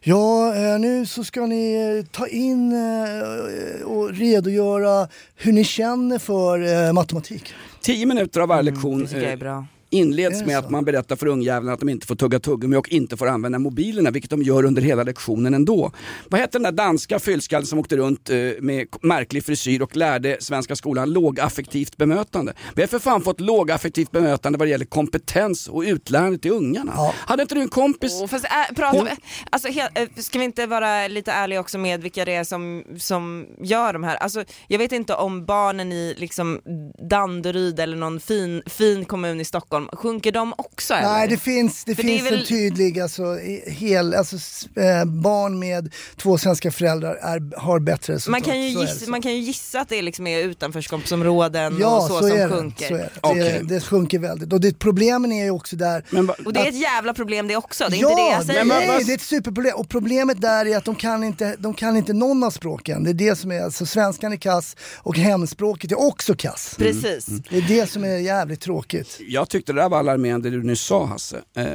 [0.01, 6.19] Ja, eh, nu så ska ni eh, ta in eh, och redogöra hur ni känner
[6.19, 7.53] för matematik.
[7.81, 9.65] tio minuter av varje lektion Mm, Det tycker jag är bra.
[9.91, 10.71] Inleds med det att så?
[10.71, 14.11] man berättar för ungjävlarna att de inte får tugga tuggummi och inte får använda mobilerna,
[14.11, 15.91] vilket de gör under hela lektionen ändå.
[16.29, 20.37] Vad hette den där danska fyllskallen som åkte runt eh, med märklig frisyr och lärde
[20.39, 22.53] svenska skolan lågaffektivt bemötande?
[22.75, 26.93] Vi har för fan fått lågaffektivt bemötande vad det gäller kompetens och utlärande till ungarna.
[26.95, 27.13] Ja.
[27.17, 29.11] Hade inte du en kompis Oh, fast äh, pratar vi,
[29.49, 32.83] alltså, helt, äh, ska vi inte vara lite ärliga också med vilka det är som,
[32.97, 34.15] som gör de här?
[34.15, 36.61] Alltså, jag vet inte om barnen i liksom,
[37.09, 41.09] Danderyd eller någon fin, fin kommun i Stockholm, sjunker de också eller?
[41.09, 43.35] Nej, det finns, det För det finns väl- en tydlig, alltså,
[43.67, 44.35] hel, alltså
[44.79, 48.31] eh, barn med två svenska föräldrar är, har bättre resultat.
[48.31, 51.97] man, kan ju gissa, man kan ju gissa att det är liksom är utanförskapsområden Ja,
[51.97, 52.49] och så, så, som är det.
[52.49, 52.87] sjunker.
[52.87, 53.09] så är det.
[53.21, 53.59] Okej.
[53.63, 54.53] Det, det sjunker väldigt.
[54.53, 57.55] Och det, problemen är ju också där Men Och det är ett jävla problem det
[57.55, 58.65] också, det är ja, inte det jag säger.
[58.65, 59.75] nej, vad- det är ett superproblem.
[59.75, 63.03] Och problemet där är att de kan inte, de kan inte någon av språken.
[63.03, 66.75] Det är det som är, alltså svenskan är kass och hemspråket är också kass.
[66.77, 67.25] Precis.
[67.25, 69.17] Det är det som är jävligt tråkigt.
[69.19, 71.41] Jag tyckte det där var alarmerande det du nyss sa Hasse.
[71.55, 71.65] Eh,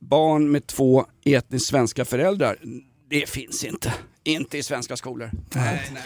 [0.00, 2.56] barn med två etniskt svenska föräldrar,
[3.10, 3.94] det finns inte.
[4.30, 5.30] Inte i svenska skolor.
[5.54, 6.02] Nej, nej.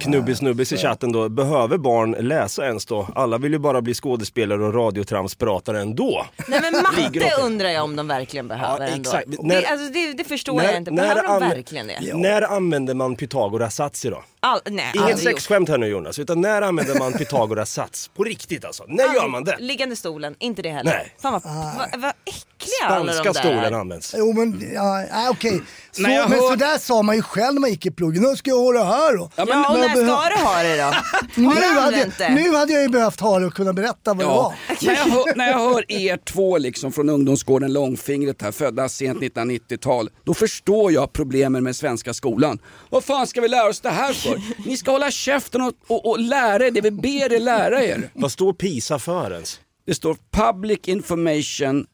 [0.00, 3.08] Knubbis Snubbis i chatten då, behöver barn läsa ens då?
[3.14, 6.26] Alla vill ju bara bli skådespelare och radiotramspratare ändå.
[6.48, 9.10] Nej men matte undrar jag om de verkligen behöver Ja, ändå.
[9.10, 9.26] exakt.
[9.30, 12.14] det, När- alltså, det, det förstår när- jag inte, när behöver de verkligen det?
[12.16, 14.22] När använder man Pythagoras sats idag?
[14.40, 18.10] All, nej, Inget aldrig sexskämt här nu Jonas, utan när använder man Pythagoras sats?
[18.16, 18.84] På riktigt alltså.
[18.88, 19.56] När gör man det?
[19.58, 20.90] Liggande stolen, inte det heller.
[20.92, 21.14] Nej.
[21.22, 23.78] Fan vad, vad, vad äckliga alla de Spanska där stolen är.
[23.80, 24.14] används.
[24.18, 25.60] Jo men, ja, nej, okej.
[25.92, 27.90] Så, Nej, jag men hör- så där sa man ju själv när man gick i
[27.90, 28.22] pluggen.
[28.22, 29.30] Nu ska jag ha det här då.
[29.36, 30.92] Ja, men- Ja och när jag behö- ska du ha det då?
[31.42, 32.34] Nu hade, det?
[32.34, 34.54] nu hade jag ju behövt ha det och kunna berätta vad det var.
[34.68, 34.74] Ja.
[34.82, 39.18] när, jag hör, när jag hör er två liksom från ungdomsgården Långfingret här, födda sent
[39.20, 42.58] 1990-tal, då förstår jag problemen med svenska skolan.
[42.90, 44.40] Vad fan ska vi lära oss det här för?
[44.66, 48.10] Ni ska hålla käften och, och, och lära er det vi ber er lära er.
[48.14, 49.60] Vad står PISA för ens?
[49.86, 51.86] Det står Public Information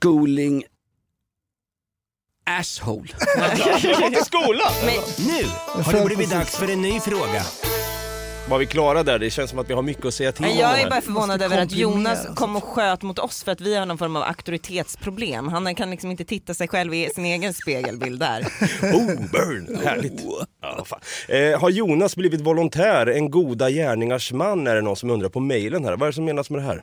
[0.00, 0.64] Schooling
[2.44, 3.08] Asshole.
[4.00, 4.72] Gå till skolan!
[5.18, 7.42] Nu har det blivit dags för en ny fråga.
[8.48, 9.18] Var vi klara där?
[9.18, 11.42] Det känns som att vi har mycket att säga till om jag är bara förvånad
[11.42, 14.22] över att Jonas kom och sköt mot oss för att vi har någon form av
[14.22, 15.48] auktoritetsproblem.
[15.48, 18.40] Han kan liksom inte titta sig själv i sin egen spegelbild där.
[18.82, 19.80] Oh, burn!
[19.84, 20.12] Härligt.
[20.62, 21.00] Ja, fan.
[21.28, 25.40] Eh, har Jonas blivit volontär, en goda gärningars man är det någon som undrar på
[25.40, 25.92] mejlen här.
[25.92, 26.82] Vad är det som menas med det här?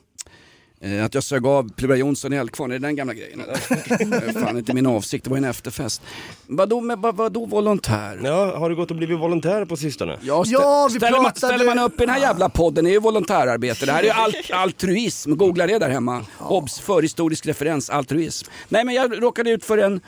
[0.81, 3.53] Eh, Att jag sög av Plura Jonsson i Eldkvarn, är det den gamla grejen eller?
[4.09, 6.01] Det är Fan inte min avsikt, det var en efterfest.
[6.47, 8.19] Vadå, med, vad, vadå volontär?
[8.23, 10.19] Ja, har du gått och blivit volontär på sistone?
[10.21, 12.83] Ja, stä- Ja, vi ställer, man, pratade- ställer man upp i den här jävla podden,
[12.85, 13.85] det är ju volontärarbete.
[13.85, 16.25] Det här är ju alt, altruism, googla det där hemma.
[16.39, 18.47] Obs, förhistorisk referens, altruism.
[18.69, 20.01] Nej men jag råkade ut för en,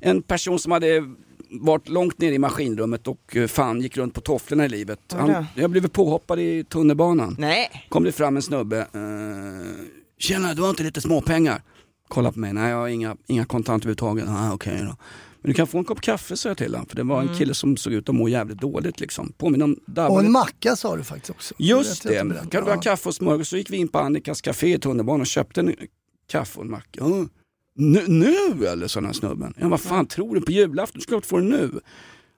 [0.00, 1.02] en person som hade
[1.60, 4.98] varit långt ner i maskinrummet och eh, fan gick runt på tofflorna i livet.
[5.12, 7.36] Han, jag blev påhoppad i tunnelbanan.
[7.38, 7.86] Nej.
[7.88, 8.78] Kom det fram en snubbe.
[8.78, 9.84] Eh,
[10.22, 11.62] Tjena, du har inte lite småpengar?
[12.08, 14.24] Kolla på mig, nej jag har inga, inga kontanter överhuvudtaget.
[14.28, 14.96] Ah, Okej då.
[15.40, 16.86] Men du kan få en kopp kaffe sa jag till honom.
[16.88, 17.38] För det var en Mm.
[17.38, 19.32] kille som såg ut att må jävligt dåligt liksom.
[19.38, 19.76] Påminner om.
[20.10, 21.54] Och en macka sa du faktiskt också.
[21.58, 23.48] Just Det det, kan du ha kaffe och smörgås?
[23.48, 25.74] Så gick vi in på Annikas café i tunnelbanan och köpte en
[26.28, 26.86] kaffe och en macka.
[27.00, 27.26] Ja,
[27.74, 29.54] Nu, nu eller sa den här snubben.
[29.58, 30.98] Ja, vad fan tror du på julafton?
[30.98, 31.80] Du ska klart få det nu.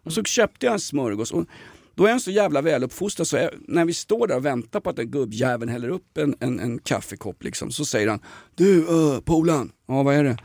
[0.05, 1.33] Och så köpte jag en smörgås.
[1.33, 1.47] Och
[1.95, 4.91] då är han så jävla väluppfostrad så är, när vi står där och väntar på
[4.91, 8.21] att den gubbjäveln häller upp en, en, en kaffekopp liksom, så säger han
[8.55, 10.37] Du uh, polan, ja vad är det?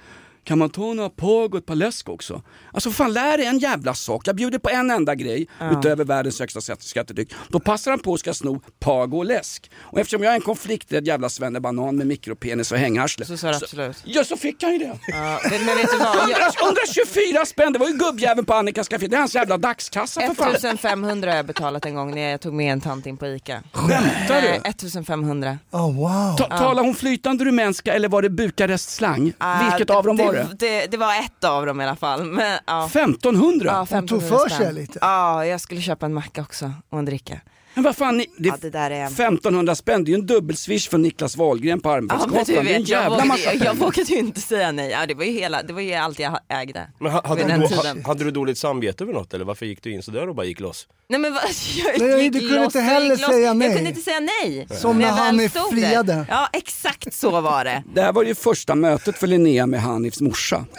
[0.43, 2.41] Kan man ta några påg och ett par läsk också?
[2.73, 4.28] Alltså fan lär dig en jävla sak.
[4.28, 5.71] Jag bjuder på en enda grej Ja.
[5.80, 7.34] utöver världens högsta skatt- skattetryck.
[7.47, 9.71] Då passar han på att ska sno pag och läsk.
[9.80, 13.25] Och eftersom jag är en konflikträdd jävla svennebanan med mikropenis och hängarsle.
[13.25, 13.97] Så du absolut.
[14.04, 14.99] Ja så fick han ju det.
[15.08, 16.15] Ja, men, men vet du vad?
[16.19, 19.08] 100, 124 spänn, det var ju gubbjäveln på Annikas café.
[19.08, 20.56] Det är hans jävla dagskassa för fan.
[20.56, 23.63] 1500 har jag betalat en gång när jag tog med en tant in på ICA.
[23.73, 24.47] Skämtar du?
[24.47, 25.58] Eh, 1500.
[25.71, 26.36] Oh, wow.
[26.38, 29.34] Ta, Talar hon flytande rumänska eller var det Bukarest-slang?
[29.38, 30.47] Ah, Vilket av dem var det?
[30.59, 30.87] det?
[30.91, 32.23] Det var ett av dem i alla fall.
[32.25, 32.85] Men, ja.
[32.85, 33.65] 1500?
[33.65, 34.99] Ja, Hon 1500 tog för sig lite.
[35.01, 37.39] Ja, jag skulle köpa en macka också och en dricka.
[37.79, 39.05] Men vad fan, ni, det, Ja, det där är...
[39.05, 42.45] 1500 spänn, det är ju en dubbelswish för Niklas Wahlgren på Ja, men Armbrottsgatan.
[42.65, 43.73] du det är en jag jävla vågade, jag, jag pengar.
[43.73, 44.89] vågade ju inte säga nej.
[44.91, 46.87] Ja, det, var ju hela, det var ju allt jag ägde.
[46.99, 49.83] Men ha- hade, du, då- ha- hade du dåligt samvete över något eller varför gick
[49.83, 50.87] du in sådär och bara gick loss?
[51.09, 51.43] Nej men vad,
[51.99, 53.67] jag Nej, gick du kunde loss, inte jag heller säga nej.
[53.67, 54.67] Jag kunde inte säga nej.
[54.71, 56.25] Som När jag Hanif friade.
[56.29, 57.83] Ja exakt så var det.
[57.93, 60.65] Det här var ju första mötet för Linnea med Hanifs morsa.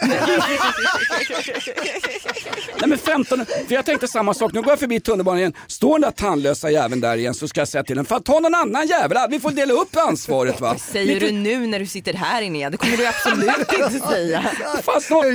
[2.79, 5.93] Nej men 15, för jag tänkte samma sak, nu går jag förbi tunnelbanan igen, står
[5.93, 8.55] den där tandlösa jäveln där igen så ska jag säga till den, fan ta någon
[8.55, 10.77] annan jävel, vi får dela upp ansvaret va.
[10.91, 12.69] Säger du nu när du sitter här inne?
[12.69, 13.49] Det kommer du absolut
[13.79, 14.43] inte säga.
[14.83, 15.25] Fan, snart,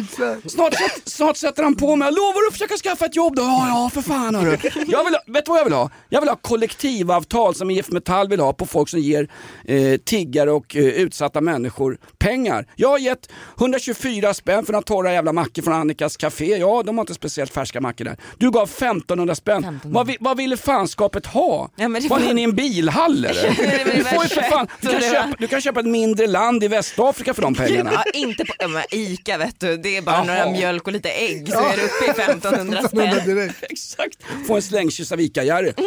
[0.50, 3.42] snart, snart sätter han på mig, lovar du försöka skaffa ett jobb då?
[3.42, 4.58] Ja, ja för fan hörru.
[4.86, 5.90] Jag vill, ha- vet du vad jag vill ha?
[6.08, 9.28] Jag vill ha kollektivavtal som IF Metall vill ha på folk som ger
[9.64, 12.66] eh, tiggare och eh, utsatta människor pengar.
[12.76, 16.56] Jag har gett 124 spänn för några torra jävla mackor från Annikas café.
[16.56, 18.16] Ja, de har inte speciellt färska mackor där.
[18.38, 19.80] Du gav 1500 spänn.
[19.84, 21.35] Vad, vi, vad ville fanskapet ha?
[21.76, 23.48] Ja, men det var ni var- inne i en bilhall eller?
[23.96, 26.68] Du, får ju för fan, du, kan köpa, du kan köpa ett mindre land i
[26.68, 27.90] Västafrika för de pengarna.
[27.94, 30.24] Ja, inte på ja, Ica vet du, det är bara Jaha.
[30.24, 33.52] några mjölk och lite ägg så är du uppe i 1500 spänn.
[33.62, 35.72] Exakt, få en slängkyss av Ica-Jerry.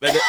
[0.00, 0.20] Men det,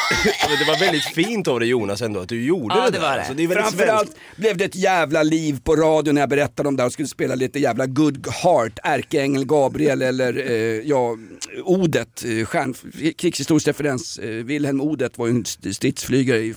[0.48, 2.98] men det var väldigt fint av dig Jonas ändå att du gjorde Ja, det, det
[2.98, 3.00] där.
[3.08, 3.18] var det.
[3.18, 4.36] Alltså, det Framförallt svenskt.
[4.36, 7.08] blev det ett jävla liv på radion när jag berättade om det här och skulle
[7.08, 10.56] spela lite jävla Good Heart, ärkeängel Gabriel eller eh,
[10.88, 11.16] ja,
[11.64, 14.18] Odet, eh, stjärn, krigshistorisk referens.
[14.18, 16.56] Eh, Wilhelm Odet var ju en st- stridsflygare i eh,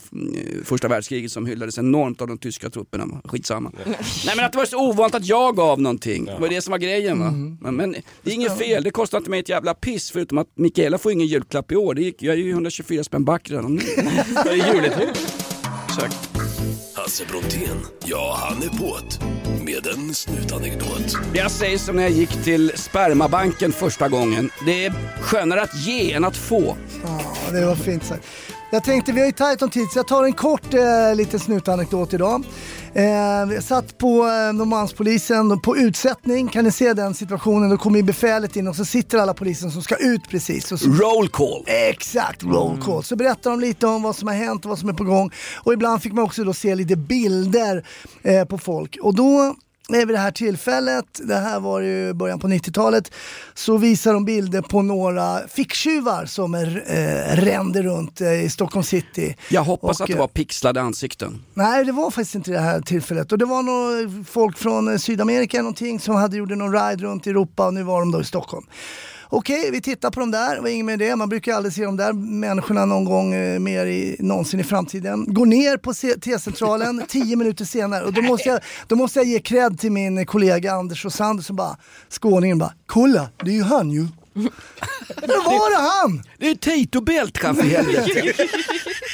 [0.63, 3.21] första världskriget som hyllades enormt av de tyska trupperna.
[3.25, 3.71] Skitsamma.
[4.25, 6.71] Nej men att det var så ovanligt att jag gav någonting, det var det som
[6.71, 7.31] var grejen va.
[7.61, 7.91] Men, men
[8.23, 11.11] det är inget fel, det kostar inte mig ett jävla piss förutom att Mikaela får
[11.11, 11.93] ingen julklapp i år.
[11.93, 13.81] Det gick, jag är ju 124 spänn back redan nu.
[14.43, 14.93] Det är juligt.
[15.87, 16.29] Exakt.
[16.95, 19.40] Hasse Brontén, ja han är på't.
[19.59, 21.17] Med en snutanekdot.
[21.33, 24.49] Jag säger som när jag gick till spermabanken första gången.
[24.65, 26.77] Det är skönare att ge än att få.
[27.03, 28.27] Ja, det var fint sagt.
[28.73, 31.39] Jag tänkte, vi har ju tajt om tid så jag tar en kort eh, liten
[31.39, 32.43] snutanekdot idag.
[32.93, 37.69] Eh, satt på eh, Norrmalmspolisen på utsättning, kan ni se den situationen?
[37.69, 40.71] Då kommer ju befälet in och så sitter alla poliser som ska ut precis.
[40.71, 41.63] Och så, Roll call.
[41.67, 43.03] Exakt, roll call.
[43.03, 45.31] Så berättar de lite om vad som har hänt och vad som är på gång.
[45.63, 47.85] Och ibland fick man också då se lite bilder
[48.23, 48.97] eh, på folk.
[49.01, 49.55] Och då
[49.97, 53.11] vid det här tillfället, det här var ju början på 90-talet,
[53.53, 58.83] så visar de bilder på några ficktjuvar som är, eh, rände runt eh, i Stockholm
[58.83, 59.35] city.
[59.49, 61.43] Jag hoppas Och, att det eh, var pixlade ansikten.
[61.53, 63.31] Nej, det var faktiskt inte det här tillfället.
[63.31, 67.27] Och det var nog folk från eh, Sydamerika någonting som hade gjort någon ride runt
[67.27, 68.65] i Europa och nu var de då i Stockholm.
[69.33, 71.15] Okej, vi tittar på dem där, det var inget med det.
[71.15, 75.25] Man brukar aldrig se de där människorna någon gång eh, mer i, någonsin i framtiden.
[75.33, 79.39] Går ner på T-centralen tio minuter senare och då måste, jag, då måste jag ge
[79.39, 81.77] cred till min kollega Anders Rosander som bara,
[82.09, 84.07] skåningen bara, kolla, det är ju han ju.
[84.33, 86.23] Det var det han!
[86.37, 88.33] Det är Tito Beltran för helvete.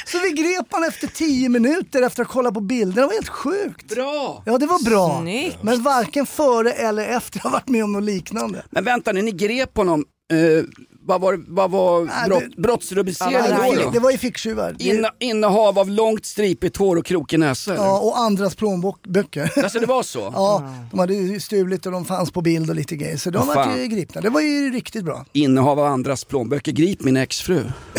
[0.06, 3.00] Så vi grep han efter tio minuter efter att ha kollat på bilderna.
[3.00, 3.94] Det var helt sjukt.
[3.94, 4.42] Bra!
[4.46, 5.20] Ja, det var bra.
[5.22, 5.62] Snyggt.
[5.62, 8.62] Men varken före eller efter har varit med om något liknande.
[8.70, 10.04] Men vänta nu, ni grep honom.
[10.32, 10.64] Eh,
[11.08, 13.90] vad var, vad var Nej, brott, det- brottsrubriceringen Nej, då?
[13.90, 14.76] det var ju ficktjuvar.
[14.78, 17.74] Inne, innehav av långt stripigt hår och krokig näsa?
[17.74, 19.52] Ja, och andras plånböcker.
[19.62, 20.18] Alltså det var så?
[20.38, 23.16] Ja, de hade ju stulit och de fanns på bild och lite grejer.
[23.16, 24.20] Så de var ju gripna.
[24.20, 25.24] Det var ju riktigt bra.
[25.32, 27.64] Innehav av andras plånböcker, grip min exfru.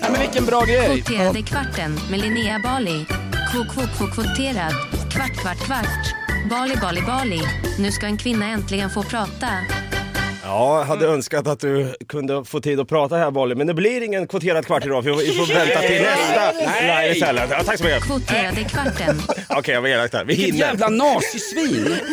[0.00, 1.02] ja, men vilken bra grej!
[1.02, 3.04] Kvoterade kvarten med Linnea Bali.
[3.52, 4.72] Kvot, kvot, kvot, kvoterad.
[5.12, 6.14] Kvart, kvart, kvart.
[6.50, 7.40] Bali, Bali, Bali.
[7.78, 9.48] Nu ska en kvinna äntligen få prata.
[10.50, 13.74] Ja, jag hade önskat att du kunde få tid att prata här Bolly, men det
[13.74, 16.52] blir ingen kvoterad kvart idag för vi får vänta till nästa
[17.02, 17.50] live istället.
[17.50, 18.02] Ja, tack så mycket.
[18.02, 19.22] Kvoterade kvarten.
[19.48, 20.24] Okej, jag var elak där.
[20.24, 20.66] Vi Vilket hinner.
[20.66, 21.96] jävla nazisvin!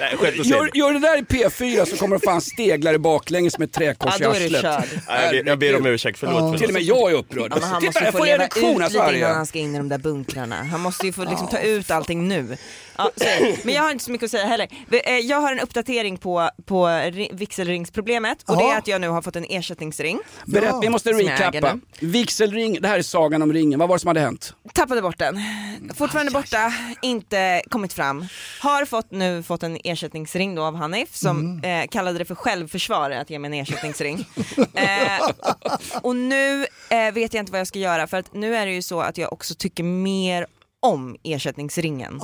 [0.00, 0.56] Nej, skämt åsido.
[0.56, 4.14] Gör, gör det där i P4 så kommer det fan steglar i baklänges med träkors
[4.20, 4.62] Ja, då är i du arslet.
[4.62, 5.00] körd.
[5.08, 6.34] Nej, jag, ber, jag ber om ursäkt, förlåt.
[6.38, 6.58] förlåt.
[6.58, 7.52] Till och med jag är upprörd.
[7.52, 9.26] Ja, men han Titta, måste ju jag få får leva ut lite innan Sverige.
[9.26, 10.56] han ska in i de där bunkrarna.
[10.70, 12.56] Han måste ju få liksom ta ut allting nu.
[12.98, 13.64] Ja, det.
[13.64, 14.68] men jag har inte så mycket att säga heller.
[15.04, 18.74] Eh, Jag har en uppdatering på, på ri- vigselringsproblemet och det Ja.
[18.74, 20.18] är att jag nu har fått en ersättningsring.
[20.46, 21.78] Berätt, vi måste recappa.
[22.00, 23.78] Vigselring, det här är sagan om ringen.
[23.78, 24.54] Vad var det som hade hänt?
[24.74, 25.40] Tappade bort den.
[25.96, 28.26] Fortfarande borta, inte kommit fram.
[28.60, 33.10] Har fått, nu fått en ersättningsring då av Hanif som eh, kallade det för självförsvar
[33.10, 34.26] att ge mig en ersättningsring.
[34.74, 35.30] eh,
[36.02, 38.72] och nu eh, vet jag inte vad jag ska göra för att nu är det
[38.72, 40.46] ju så att jag också tycker mer
[40.86, 42.20] om ersättningsringen.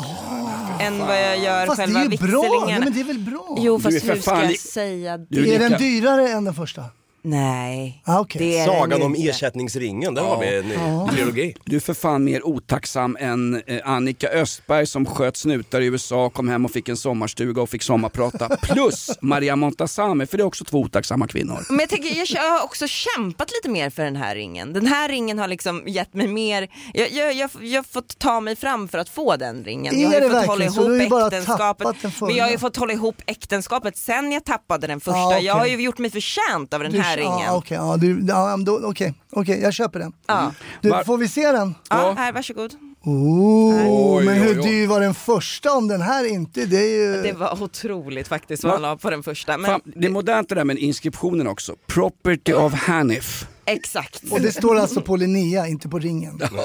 [0.81, 2.85] än vad jag gör Fast det själva är ju bra, Nej, vigselringen.
[2.85, 3.57] men det är väl bra?
[3.59, 5.27] Jo Du är fast för hur ska fan jag säga det?
[5.29, 6.85] Du är den dyrare än den första?
[7.25, 8.03] Nej.
[8.05, 8.39] Ah, okej.
[8.43, 9.29] det är Sagan den om inte.
[9.31, 11.07] ersättningsringen, där har vi en Ja.
[11.07, 11.55] ny trilogi.
[11.65, 16.31] Du är för fan mer otacksam än eh, Annika Östberg som sköt snutar i USA,
[16.31, 18.57] kom hem och fick en sommarstuga och fick sommarprata.
[18.63, 21.67] Plus Maria Montazami, för det är också två otacksamma kvinnor.
[21.69, 24.73] Men jag, tänker, jag, har också kämpat lite mer för den här ringen.
[24.73, 28.41] Den här ringen har liksom gett mig mer, jag, jag, jag, jag har fått ta
[28.41, 30.01] mig fram för att få den ringen.
[30.01, 30.83] Jag har Är ju det fått hålla verkligen så?
[30.83, 31.97] Du har ju ihop bara äktenskapet.
[32.21, 35.19] Men jag har ju fått hålla ihop äktenskapet sen jag tappade den första.
[35.19, 35.45] Ja, okej.
[35.45, 37.39] Jag har ju gjort mig förtjänt av den här Du- ringen.
[37.39, 40.13] Ja, Okej, ja, du- ja, då- okej, okej, jag köper den.
[40.27, 40.53] Ja.
[40.81, 41.75] Du, Var- får vi se den?
[41.91, 42.73] Ja, här, varsågod.
[43.05, 44.63] Oh, Oj, men oj, hur oj.
[44.69, 46.65] dyr var den första om den här inte?
[46.67, 47.23] Det är ju...
[47.23, 48.75] Det var otroligt faktiskt vad Va?
[48.75, 49.59] han la på den första.
[49.59, 51.75] Men Fan, det är modernt det där med inskriptionen också.
[51.87, 53.47] Property of Hanif.
[53.65, 54.23] exakt.
[54.31, 56.41] Och det står alltså på Linnea, inte på ringen.
[56.41, 56.57] Nej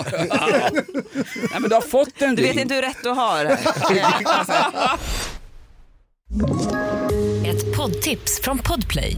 [1.60, 2.60] men du har fått en Du vet ring.
[2.62, 3.46] inte hur rätt du har.
[7.46, 9.18] Ett poddtips från Podplay.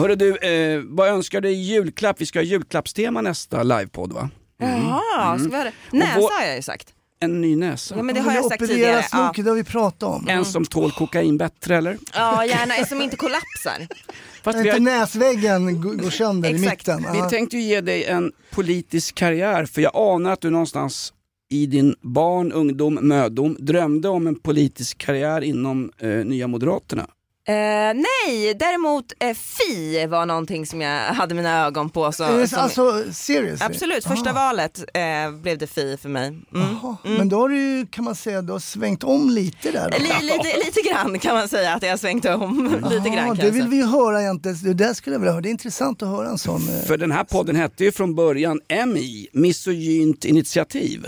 [0.00, 2.20] Hörru du, eh, vad önskar du i julklapp?
[2.20, 4.30] Vi ska ha julklappstema nästa livepodd va?
[4.58, 5.72] Jaha, ska vi ha det?
[5.92, 6.88] Näsa vår- har jag ju sagt.
[7.22, 7.94] En ny näsa.
[7.96, 8.96] Ja men det har vi jag sagt opererar tidigare.
[8.96, 9.02] Ja.
[9.08, 10.28] snoket, det har vi pratat om.
[10.28, 11.98] En som tål kokain bättre eller?
[12.14, 13.86] ja gärna, en som inte kollapsar.
[14.42, 17.06] Fast Inte har, näsväggen går sönder i mitten.
[17.12, 17.28] vi Ja.
[17.30, 21.12] tänkte ju ge dig en politisk karriär för jag anar att du någonstans
[21.50, 27.06] i din barn, ungdom, mödom drömde om en politisk karriär inom eh, Nya Moderaterna.
[27.48, 27.54] Eh,
[27.94, 32.12] nej, däremot eh, Fi var någonting som jag hade mina ögon på.
[32.12, 33.66] Så, Är det, som, alltså, seriously?
[33.66, 34.32] absolut, första Ah.
[34.32, 36.26] valet eh, blev det Fi för mig.
[36.28, 36.42] Mm.
[36.82, 39.90] Jaha, Men då har du ju, kan man säga, du har svängt om lite där.
[39.98, 42.80] Li, lite, lite grann kan man säga att jag har svängt om.
[42.90, 44.58] lite Ja, grann det vill vi ju höra egentligen.
[44.62, 45.42] Det där skulle jag vilja höra.
[45.42, 46.68] Det är intressant att höra en sån.
[46.68, 51.06] eh, För den här podden hette ju från början MI, Misogynt initiativ.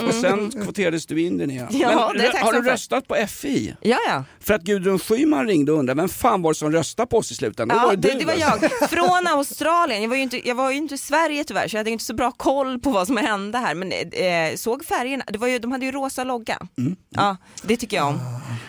[0.08, 1.68] Och sen kvoterades du in Linnea.
[1.70, 2.70] Ja, Men det är har du för.
[2.70, 3.74] röstat på FI?
[3.80, 4.24] Ja, ja.
[4.40, 7.30] För att Gudrun Schyman ringde och undrade vem fan var det som röstade på oss
[7.32, 7.78] i slutändan?
[7.80, 8.68] Ja, var det, det, du, det var alltså.
[8.80, 8.90] jag.
[8.90, 10.02] Från Australien.
[10.02, 12.04] Jag var, ju inte, jag var ju inte i Sverige tyvärr så jag hade inte
[12.04, 13.74] så bra koll på vad som hände här.
[13.74, 15.24] Men eh, såg färgerna.
[15.28, 16.58] Det var ju, de hade ju rosa logga.
[16.78, 16.96] Mm.
[17.10, 18.20] Ja, det tycker jag om.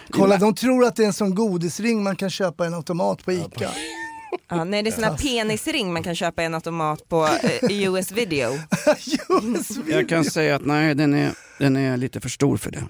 [0.10, 3.26] Kolla, de tror att det är en sån godisring man kan köpa i en automat
[3.26, 3.70] på ICA.
[4.50, 7.88] Ja, nej, det är sån här penisring man kan köpa i en automat på eh,
[7.88, 8.52] US video.
[9.00, 12.84] Just Jag kan säga att nej, den är, den är lite för stor för det.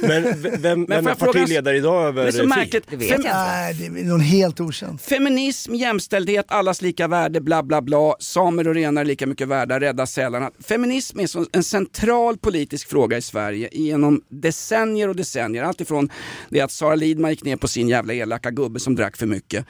[0.00, 2.84] Men vem, vem får är partiledare idag Det över så märkligt.
[2.90, 3.32] Det vet jag inte.
[3.32, 5.00] Nej, det är någon helt okänd.
[5.00, 8.14] Feminism, jämställdhet, allas lika värde, bla bla bla.
[8.18, 10.50] Samer och renar är lika mycket värda, rädda sälarna.
[10.64, 15.62] Feminism är så en central politisk fråga i Sverige genom decennier och decennier.
[15.62, 16.10] Alltifrån
[16.50, 19.66] det att Sara Lidman gick ner på sin jävla elaka gubbe som drack för mycket.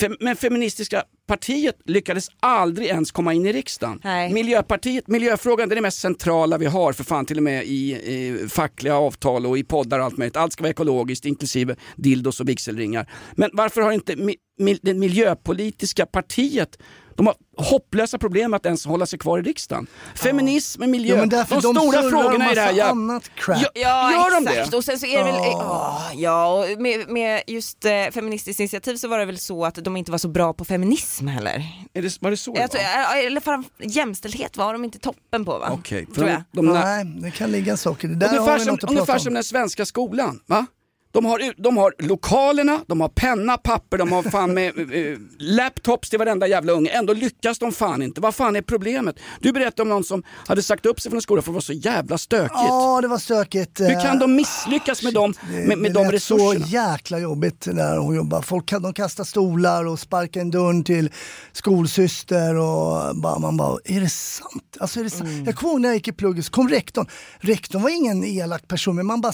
[0.00, 4.00] Fem, men feministiska partiet lyckades aldrig ens komma in i riksdagen.
[4.04, 4.32] Nej.
[4.32, 7.92] Miljöpartiet, miljöfrågan det är det mest centrala vi har för fan till och med i,
[7.92, 10.36] i fackliga avtal och i poddar och allt möjligt.
[10.36, 13.10] Allt ska vara ekologiskt inklusive dildos och vigselringar.
[13.32, 16.78] Men varför har inte mi, mi, det miljöpolitiska partiet
[17.16, 19.86] De har hopplösa problem med att ens hålla sig kvar i riksdagen.
[20.14, 22.84] Feminism, miljö, Ja, men därför de, de stora frågorna om i det här jävla...
[22.84, 23.58] annat crap.
[23.62, 24.76] Ja, Ja gör de exakt det?
[24.76, 26.10] och sen så är det väl, oh.
[26.14, 29.96] ja och med, med just eh, Feministiskt initiativ så var det väl så att de
[29.96, 31.66] inte var så bra på feminism heller.
[31.94, 33.26] Är det, var det så det tror, var?
[33.26, 35.68] eller fram, jämställdhet var de inte toppen på va?
[35.72, 38.08] Okej, för Tror de, de, de, Nej, det kan ligga saker.
[38.08, 39.34] Det där har ungefär vi som, något att ungefär prata som om.
[39.34, 40.40] den svenska skolan.
[40.46, 40.66] Va?
[41.12, 46.10] De har, de har lokalerna, de har penna, papper, de har fan med eh, laptops
[46.10, 46.90] till varenda jävla unge.
[46.90, 48.20] Ändå lyckas de fan inte.
[48.20, 49.16] Vad fan är problemet?
[49.40, 51.56] Du berättade om någon som hade sagt upp sig från en skola för att det
[51.56, 52.52] var så jävla stökigt.
[52.54, 53.80] Ja, det var stökigt.
[53.80, 56.66] Hur kan Eh, de misslyckas med, dem, med, med det de lät resurserna?
[56.66, 58.42] så jäkla jobbigt där hon jobbade.
[58.42, 61.10] Folk kan- de kastar stolar och sparkar en dörr till
[61.52, 64.76] skolsyster och bara, man bara, är det sant?
[64.80, 65.22] Alltså, är det sant?
[65.30, 65.44] Mm.
[65.44, 67.06] Jag kommer ihåg när jag gick i plugget så kom rektorn.
[67.40, 69.32] Rektorn var ingen elak person men man bara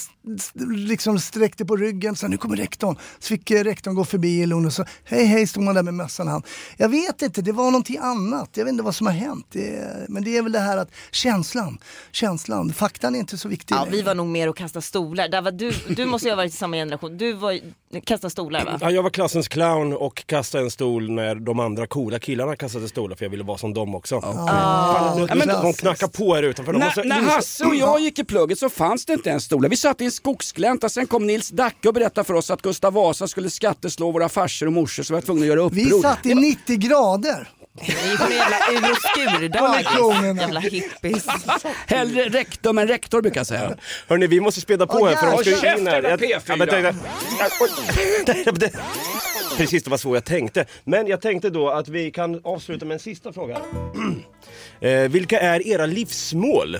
[0.77, 2.97] liksom sträckte på ryggen så nu kommer rektorn.
[3.19, 5.83] Så fick eh, rektorn gå förbi i Lund och så hej hej stod man där
[5.83, 6.45] med mössan i hand.
[6.77, 8.51] Jag vet inte, det var någonting annat.
[8.55, 9.47] Jag vet inte vad som har hänt.
[9.53, 11.79] Det, men det är väl det här att känslan,
[12.13, 13.75] känslan, faktan är inte så viktig.
[13.75, 15.29] Ja, vi var nog mer att kasta stolar.
[15.29, 17.19] Där var du, du måste ju ha varit i samma generation.
[17.19, 17.59] Du var
[18.05, 18.79] kasta stolar va?
[18.81, 22.89] Ja, jag var klassens clown och kastade en stol när de andra coola killarna kastade
[22.89, 24.21] stolar för jag ville vara som dem också.
[24.21, 26.73] Fan, nu- Ja, men- de knackar på här utanför.
[26.73, 29.31] De När, måste när inse- Hasse och jag gick i plugget så fanns det inte
[29.31, 29.69] ens stolar.
[29.69, 32.93] Vi satt i en skogsglänta, sen kom Nils Dacke och berättade för oss att Gustav
[32.93, 35.77] Vasa skulle skatteslå våra farsor och morsor så vi var tvungna att göra uppror.
[35.85, 37.49] Vi satt i 90 grader.
[37.81, 40.41] Ni gick på jävla ur och skurdagis.
[40.41, 41.27] Jävla hippies.
[41.87, 43.77] Hellre rektor än rektor brukar jag säga.
[44.09, 46.03] Hörni, vi måste spela på här för de ska ju in här.
[46.03, 46.43] Käften, Jag- P4.
[46.47, 46.95] Ja, men tänkte-
[48.27, 48.73] Nej, det-
[49.57, 50.65] Precis, det var så jag tänkte.
[50.85, 53.59] Men jag tänkte då att vi kan avsluta med en sista fråga.
[54.81, 56.77] Eh, vilka är era livsmål?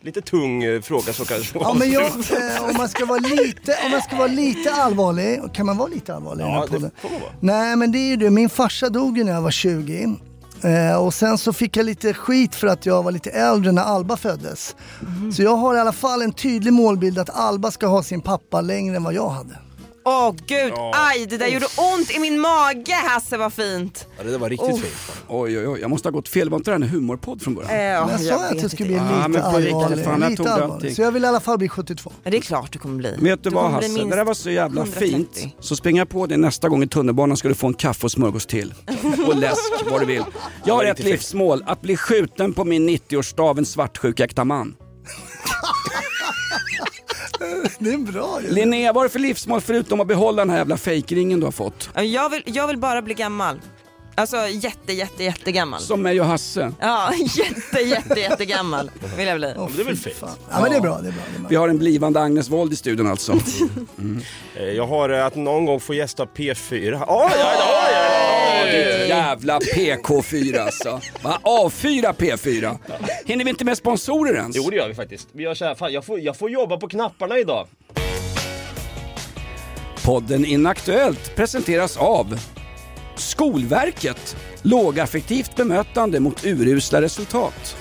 [0.00, 1.58] Lite tung eh, fråga så kanske.
[1.58, 5.40] Ja, men jag, eh, om, man ska vara lite, om man ska vara lite allvarlig,
[5.54, 6.90] kan man vara lite allvarlig i den här Ja, det podden?
[7.02, 7.30] får man vara.
[7.40, 10.16] Nej men det är ju det, min farsa dog ju när jag var 20.
[10.62, 13.82] Eh, och sen så fick jag lite skit för att jag var lite äldre när
[13.82, 14.76] Alba föddes.
[15.00, 15.32] Mhm.
[15.32, 18.60] Så jag har i alla fall en tydlig målbild att Alba ska ha sin pappa
[18.60, 19.58] längre än vad jag hade.
[20.06, 24.08] Åh gud, aj det där gjorde ont i min mage Hasse vad fint.
[24.18, 24.78] Ja, det där var riktigt Oh.
[24.80, 24.94] fint.
[25.28, 26.50] Oj, oj, oj, jag måste ha gått fel.
[26.50, 27.70] Var inte det här en humorpodd från början?
[27.70, 27.76] Eh,
[28.06, 30.04] Men jag sa att jag skulle bli lite Ja, men på riktigt, allvarlig.
[30.04, 30.96] fan, jag lite allvarlig.
[30.96, 32.12] Så jag vill i alla fall bli 72.
[32.22, 33.14] Men det är klart du kommer bli.
[33.18, 35.08] Vet du vad kommer bli Hasse, minst det där var så jävla 130.
[35.08, 35.54] fint.
[35.60, 38.12] Så springer jag på det nästa gång i tunnelbanan ska du få en kaffe och
[38.12, 38.74] smörgås till.
[39.26, 39.58] Och läsk,
[39.90, 40.24] vad du vill.
[40.64, 44.76] Jag har ett livsmål, att bli skjuten på min 90-årsdag av en svartsjuk äkta man.
[47.78, 48.50] Det är bra ju.
[48.50, 51.52] Linnea, vad är det för livsmål förutom att behålla den här jävla fejkringen du har
[51.52, 51.90] fått?
[51.94, 53.60] Ja, Jag vill, jag vill bara bli gammal.
[54.16, 55.80] Alltså jätte, jätte, jättegammal.
[55.80, 56.72] Som mig och Hasse.
[56.80, 59.54] Ja, jätte, jätte, jättegammal vill jag bli.
[59.56, 60.16] Åh, det är väl fint.
[60.16, 60.30] fan.
[60.50, 61.22] Ja men det är bra, det är bra.
[61.32, 61.48] Det är bra.
[61.48, 63.32] Vi har en blivande Agnes Wold i studion alltså.
[64.56, 67.04] Eh, Jag har eh, att någon gång få gästa P4.
[67.08, 67.94] Oj, oj, oj,
[68.64, 71.00] oj, jävla PK4 alltså.
[71.22, 71.38] Va?
[71.42, 72.78] A4 P4.
[73.24, 74.56] Hinner vi inte med sponsorer ens?
[74.56, 75.28] Jo det gör vi faktiskt.
[75.32, 77.66] Vi gör så här, fan, jag, får, jag får jobba på knapparna idag.
[80.04, 82.38] Podden Inaktuellt presenteras av
[83.16, 84.36] Skolverket.
[84.62, 87.76] Lågaffektivt bemötande mot urusla resultat.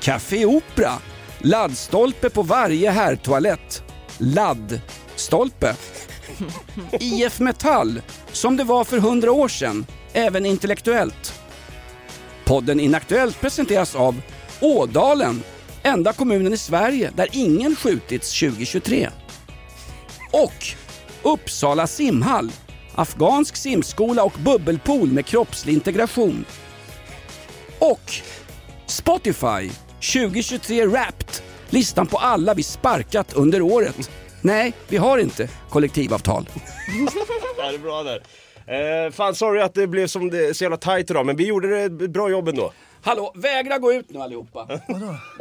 [0.00, 0.92] Café Opera.
[1.38, 3.82] Laddstolpe på varje herrtoalett.
[4.18, 5.74] Laddstolpe.
[7.00, 8.02] IF Metall.
[8.32, 9.86] Som det var för hundra år sedan.
[10.12, 11.40] Även intellektuellt.
[12.44, 14.20] Podden Inaktuellt presenteras av
[14.60, 15.42] Ådalen.
[15.82, 19.10] Enda kommunen i Sverige där ingen skjutits 2023
[20.32, 20.66] och
[21.22, 22.52] Uppsala simhall,
[22.96, 26.44] afghansk simskola och bubbelpool med kroppslig integration.
[27.78, 28.12] Och
[28.86, 29.70] Spotify
[30.12, 34.10] 2023 Wrapped, listan på alla vi sparkat under året.
[34.40, 36.48] Nej, vi har inte kollektivavtal.
[37.56, 38.22] Det är bra där.
[38.66, 41.68] Eh, fan sorry att det blev som det, så jävla tight idag men vi gjorde
[41.68, 42.72] det ett bra jobb ändå.
[43.06, 44.66] Hallå, vägra gå ut nu allihopa.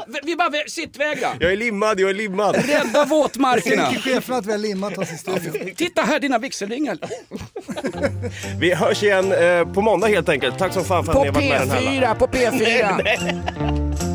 [0.07, 1.27] V- Vi bara vä- sittvägra.
[1.39, 2.55] Jag är limmad, jag är limmad.
[2.55, 3.85] Rädda våtmarkerna.
[3.85, 5.75] Tänker chefen att vi har limmat oss i studion.
[5.75, 6.97] Titta här dina vigselringar.
[8.59, 10.57] Vi hörs igen eh, på måndag helt enkelt.
[10.59, 11.81] Tack så fan för att På ni har varit med den här.
[11.81, 14.11] P4, på P4.